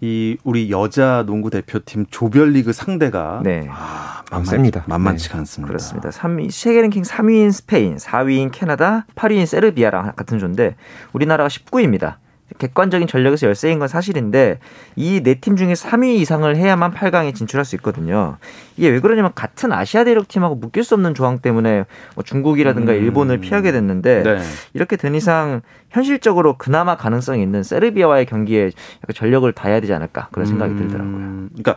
이 0.00 0.36
우리 0.42 0.70
여자 0.70 1.22
농구 1.24 1.48
대표팀 1.48 2.06
조별리그 2.10 2.72
상대가 2.72 3.40
네. 3.44 3.68
아, 3.70 4.24
만만치, 4.32 4.80
만만치가 4.86 5.34
네. 5.34 5.38
않습니다. 5.40 5.68
그렇습니다. 5.68 6.10
3위 6.10 6.50
세계 6.50 6.82
랭킹 6.82 7.02
3위인 7.02 7.52
스페인, 7.52 7.96
4위인 7.96 8.50
캐나다, 8.50 9.06
8위인 9.14 9.46
세르비아랑 9.46 10.14
같은 10.16 10.40
조인데 10.40 10.74
우리나라가 11.12 11.48
19위입니다. 11.48 12.16
객관적인 12.58 13.06
전력에서 13.08 13.46
열세인 13.46 13.78
건 13.78 13.88
사실인데 13.88 14.58
이 14.96 15.20
네 15.22 15.34
팀 15.40 15.56
중에 15.56 15.72
3위 15.72 16.16
이상을 16.20 16.54
해야만 16.56 16.92
8강에 16.92 17.34
진출할 17.34 17.64
수 17.64 17.74
있거든요. 17.76 18.36
이게 18.76 18.88
왜 18.88 19.00
그러냐면 19.00 19.32
같은 19.34 19.72
아시아 19.72 20.04
대륙 20.04 20.28
팀하고 20.28 20.54
묶일 20.54 20.84
수 20.84 20.94
없는 20.94 21.14
조항 21.14 21.38
때문에 21.40 21.84
뭐 22.14 22.24
중국이라든가 22.24 22.92
음. 22.92 22.96
일본을 22.98 23.38
피하게 23.38 23.72
됐는데 23.72 24.22
네. 24.22 24.38
이렇게 24.74 24.96
된 24.96 25.14
이상 25.14 25.60
현실적으로 25.90 26.56
그나마 26.56 26.96
가능성이 26.96 27.42
있는 27.42 27.62
세르비아와의 27.62 28.26
경기에 28.26 28.66
약간 28.66 29.14
전력을 29.14 29.50
다해야 29.52 29.80
되지 29.80 29.92
않을까 29.92 30.28
그런 30.32 30.46
생각이 30.46 30.72
음. 30.72 30.78
들더라고요. 30.78 31.48
그러니까 31.50 31.76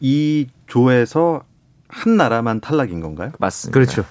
이 0.00 0.46
조에서 0.66 1.42
한 1.88 2.16
나라만 2.16 2.60
탈락인 2.60 3.00
건가요? 3.00 3.32
맞습니다. 3.38 3.74
그렇죠. 3.74 4.04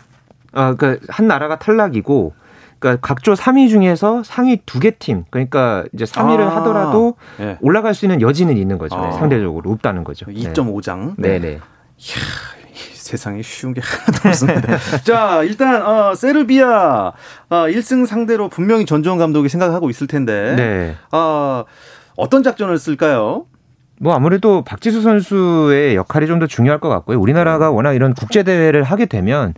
아, 0.52 0.74
그러니까 0.76 1.06
한 1.10 1.28
나라가 1.28 1.60
탈락이고 1.60 2.34
그러니까 2.80 3.02
각조 3.06 3.34
3위 3.34 3.70
중에서 3.70 4.24
상위 4.24 4.58
두 4.66 4.80
개 4.80 4.92
팀, 4.92 5.26
그러니까 5.30 5.84
이제 5.94 6.06
3위를 6.06 6.42
아, 6.42 6.58
하더라도 6.58 7.16
네. 7.38 7.58
올라갈 7.62 7.94
수 7.94 8.06
있는 8.06 8.22
여지는 8.22 8.58
있는 8.58 8.78
거죠. 8.78 8.96
아. 8.96 9.12
상대적으로 9.12 9.72
없다는 9.72 10.04
거죠. 10.04 10.26
2.5장. 10.28 11.16
네, 11.18 11.40
네. 11.40 11.60
세상에 12.94 13.42
쉬운 13.42 13.74
게 13.74 13.82
하나도 13.82 14.30
없습니다. 14.30 14.78
자, 15.04 15.44
일단 15.44 15.82
어, 15.86 16.14
세르비아 16.16 17.12
어, 17.50 17.56
1승 17.68 18.06
상대로 18.06 18.50
분명히 18.50 18.86
전주원 18.86 19.18
감독이 19.18 19.50
생각하고 19.50 19.90
있을 19.90 20.08
텐데. 20.08 20.54
네. 20.56 20.96
어, 21.12 21.66
어떤 22.16 22.44
작전을 22.44 22.78
쓸까요? 22.78 23.46
뭐 24.02 24.14
아무래도 24.14 24.64
박지수 24.64 25.02
선수의 25.02 25.96
역할이 25.96 26.26
좀 26.28 26.40
더 26.40 26.48
중요할 26.48 26.80
것 26.80 26.88
같고요. 26.88 27.20
우리나라가 27.20 27.70
워낙 27.72 27.94
이런 27.94 28.14
국제 28.14 28.44
대회를 28.44 28.84
하게 28.84 29.08
되면 29.08 29.54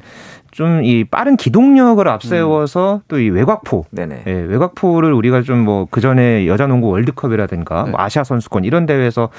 좀 0.52 0.82
이 0.84 1.04
빠른 1.04 1.38
기동력을 1.38 2.06
앞세워서 2.08 2.96
음. 2.96 3.00
또이 3.08 3.30
외곽포, 3.30 3.86
네네. 3.92 4.24
예, 4.28 4.32
외곽포를 4.32 5.14
우리가 5.14 5.42
좀 5.42 5.64
뭐 5.66 5.88
그 5.92 6.02
전에 6.02 6.48
여자 6.48 6.68
농구 6.68 6.90
월드컵이라든가 6.90 7.84
네. 7.86 7.92
뭐 7.92 8.00
아시아 8.02 8.24
선수권 8.24 8.64
이런 8.64 8.86
대회에서 8.86 9.30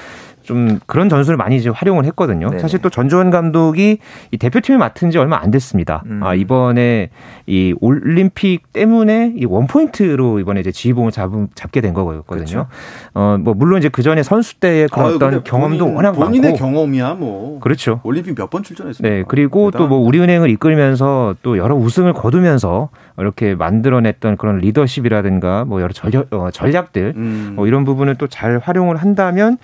좀 0.43 0.79
그런 0.85 1.09
전술을 1.09 1.37
많이 1.37 1.55
이제 1.55 1.69
활용을 1.69 2.05
했거든요. 2.05 2.49
네네. 2.49 2.61
사실 2.61 2.81
또 2.81 2.89
전주원 2.89 3.29
감독이 3.31 3.97
이 4.31 4.37
대표팀을 4.37 4.77
맡은 4.77 5.09
지 5.11 5.17
얼마 5.17 5.37
안 5.41 5.51
됐습니다. 5.51 6.03
음. 6.05 6.21
아, 6.23 6.33
이번에 6.35 7.09
이 7.47 7.73
올림픽 7.81 8.71
때문에 8.73 9.33
이 9.35 9.45
원포인트로 9.45 10.39
이번에 10.39 10.59
이제 10.59 10.71
지휘봉을 10.71 11.11
잡, 11.11 11.31
잡게 11.55 11.81
된 11.81 11.93
거거든요. 11.93 12.23
그렇죠. 12.27 12.67
어, 13.13 13.37
뭐 13.39 13.53
물론 13.53 13.79
이제 13.79 13.89
그 13.89 14.01
전에 14.03 14.21
선수 14.23 14.59
때의 14.59 14.87
그런 14.89 15.07
아유, 15.07 15.15
어떤 15.15 15.43
경험도 15.43 15.79
본인, 15.85 15.95
워낙 15.95 16.11
본인의 16.13 16.51
많고 16.51 16.57
경험이야 16.65 17.13
뭐. 17.15 17.59
그렇죠. 17.59 17.99
올림픽 18.03 18.35
몇 18.35 18.49
번 18.49 18.61
출전했습니까? 18.63 19.15
네. 19.15 19.23
그리고 19.27 19.71
또 19.71 19.87
뭐 19.87 19.99
우리은행을 19.99 20.49
이끌면서 20.49 21.35
또 21.43 21.57
여러 21.57 21.75
우승을 21.75 22.13
거두면서 22.13 22.89
이렇게 23.17 23.53
만들어냈던 23.55 24.37
그런 24.37 24.57
리더십이라든가 24.59 25.65
뭐 25.65 25.81
여러 25.81 25.93
전략, 25.93 26.27
어, 26.33 26.49
전략들 26.51 27.13
음. 27.15 27.53
뭐 27.55 27.67
이런 27.67 27.83
부분을 27.85 28.15
또 28.15 28.27
잘 28.27 28.57
활용을 28.57 28.97
한다면 28.97 29.57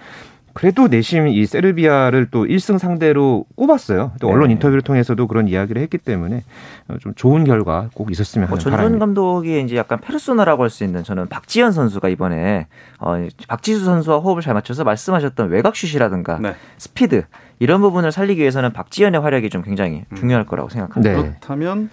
그래도 0.59 0.89
내심 0.89 1.29
이 1.29 1.45
세르비아를 1.45 2.31
또 2.31 2.43
1승 2.43 2.79
상대로 2.79 3.45
꼽았어요. 3.55 4.11
또 4.19 4.27
언론 4.27 4.49
네. 4.49 4.55
인터뷰를 4.55 4.81
통해서도 4.81 5.25
그런 5.25 5.47
이야기를 5.47 5.81
했기 5.81 5.97
때문에 5.97 6.43
어, 6.89 6.97
좀 6.99 7.13
좋은 7.15 7.45
결과 7.45 7.89
꼭 7.93 8.11
있었으면 8.11 8.49
하는 8.49 8.49
뭐 8.49 8.59
전주원 8.59 8.99
감독이 8.99 9.63
이제 9.63 9.77
약간 9.77 10.01
페르소나라고 10.01 10.63
할 10.63 10.69
수 10.69 10.83
있는 10.83 11.05
저는 11.05 11.29
박지현 11.29 11.71
선수가 11.71 12.09
이번에 12.09 12.67
어, 12.99 13.25
박지수 13.47 13.85
선수와 13.85 14.17
호흡을 14.17 14.41
잘 14.41 14.53
맞춰서 14.53 14.83
말씀하셨던 14.83 15.47
외곽 15.49 15.77
슛이라든가 15.77 16.39
네. 16.39 16.55
스피드 16.77 17.23
이런 17.59 17.79
부분을 17.79 18.11
살리기 18.11 18.41
위해서는 18.41 18.73
박지현의 18.73 19.21
활약이 19.21 19.49
좀 19.49 19.61
굉장히 19.61 20.03
음. 20.11 20.17
중요할 20.17 20.45
거라고 20.45 20.67
생각합니다. 20.67 21.15
네. 21.15 21.21
그렇다면 21.21 21.89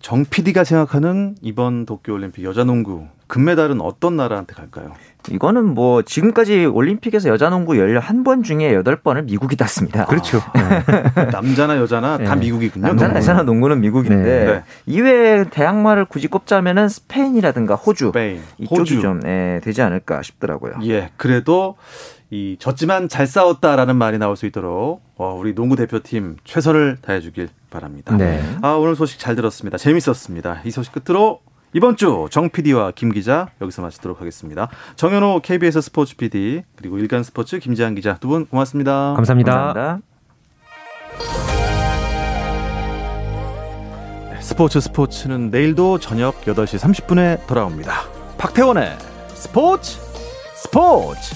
정 0.00 0.24
PD가 0.24 0.64
생각하는 0.64 1.36
이번 1.40 1.86
도쿄 1.86 2.14
올림픽 2.14 2.42
여자 2.42 2.64
농구 2.64 3.06
금메달은 3.26 3.80
어떤 3.80 4.16
나라한테 4.16 4.54
갈까요? 4.54 4.92
이거는 5.30 5.64
뭐 5.64 6.02
지금까지 6.02 6.66
올림픽에서 6.66 7.30
여자 7.30 7.48
농구 7.48 7.72
11번 7.74 8.44
중에 8.44 8.74
8번을 8.82 9.24
미국이 9.24 9.56
땄습니다. 9.56 10.04
그렇죠. 10.04 10.42
네. 10.54 11.24
남자나 11.30 11.78
여자나 11.78 12.18
네. 12.18 12.24
다 12.24 12.36
미국이군요. 12.36 12.86
남자나 12.86 13.16
여자나 13.16 13.42
농구는 13.42 13.80
미국인데 13.80 14.44
네. 14.44 14.62
이외에 14.86 15.44
대항마를 15.44 16.04
굳이 16.04 16.28
꼽자면은 16.28 16.88
스페인이라든가 16.88 17.74
호주 17.74 18.06
스페인. 18.06 18.42
이쪽이 18.58 18.78
호주. 18.80 19.00
좀 19.00 19.20
예, 19.24 19.60
되지 19.64 19.80
않을까 19.80 20.22
싶더라고요. 20.22 20.74
예, 20.84 21.10
그래도 21.16 21.76
이 22.30 22.56
졌지만 22.58 23.08
잘 23.08 23.26
싸웠다라는 23.26 23.96
말이 23.96 24.18
나올 24.18 24.36
수 24.36 24.44
있도록 24.46 25.02
어, 25.16 25.36
우리 25.38 25.54
농구 25.54 25.76
대표팀 25.76 26.36
최선을 26.44 26.98
다해 27.00 27.20
주길 27.20 27.48
바랍니다. 27.70 28.14
네. 28.16 28.42
아 28.60 28.72
오늘 28.72 28.94
소식 28.96 29.18
잘 29.18 29.36
들었습니다. 29.36 29.78
재밌었습니다. 29.78 30.60
이 30.64 30.70
소식 30.70 30.92
끝으로 30.92 31.40
이번 31.74 31.96
주 31.96 32.28
정 32.30 32.48
PD와 32.50 32.92
김 32.94 33.10
기자 33.12 33.48
여기서 33.60 33.82
마치도록 33.82 34.20
하겠습니다. 34.20 34.68
정현호 34.96 35.40
KBS 35.42 35.80
스포츠 35.82 36.16
PD 36.16 36.62
그리고 36.76 36.98
일간 36.98 37.22
스포츠 37.24 37.58
김지한 37.58 37.94
기자 37.96 38.16
두 38.18 38.28
분 38.28 38.46
고맙습니다. 38.46 39.14
감사합니다. 39.16 39.52
감사합니다. 39.74 40.00
네, 44.32 44.40
스포츠 44.40 44.80
스포츠는 44.80 45.50
내일도 45.50 45.98
저녁 45.98 46.40
8시 46.42 46.78
30분에 46.78 47.44
돌아옵니다. 47.48 47.92
박태원의 48.38 48.96
스포츠 49.34 49.98
스포츠 50.54 51.34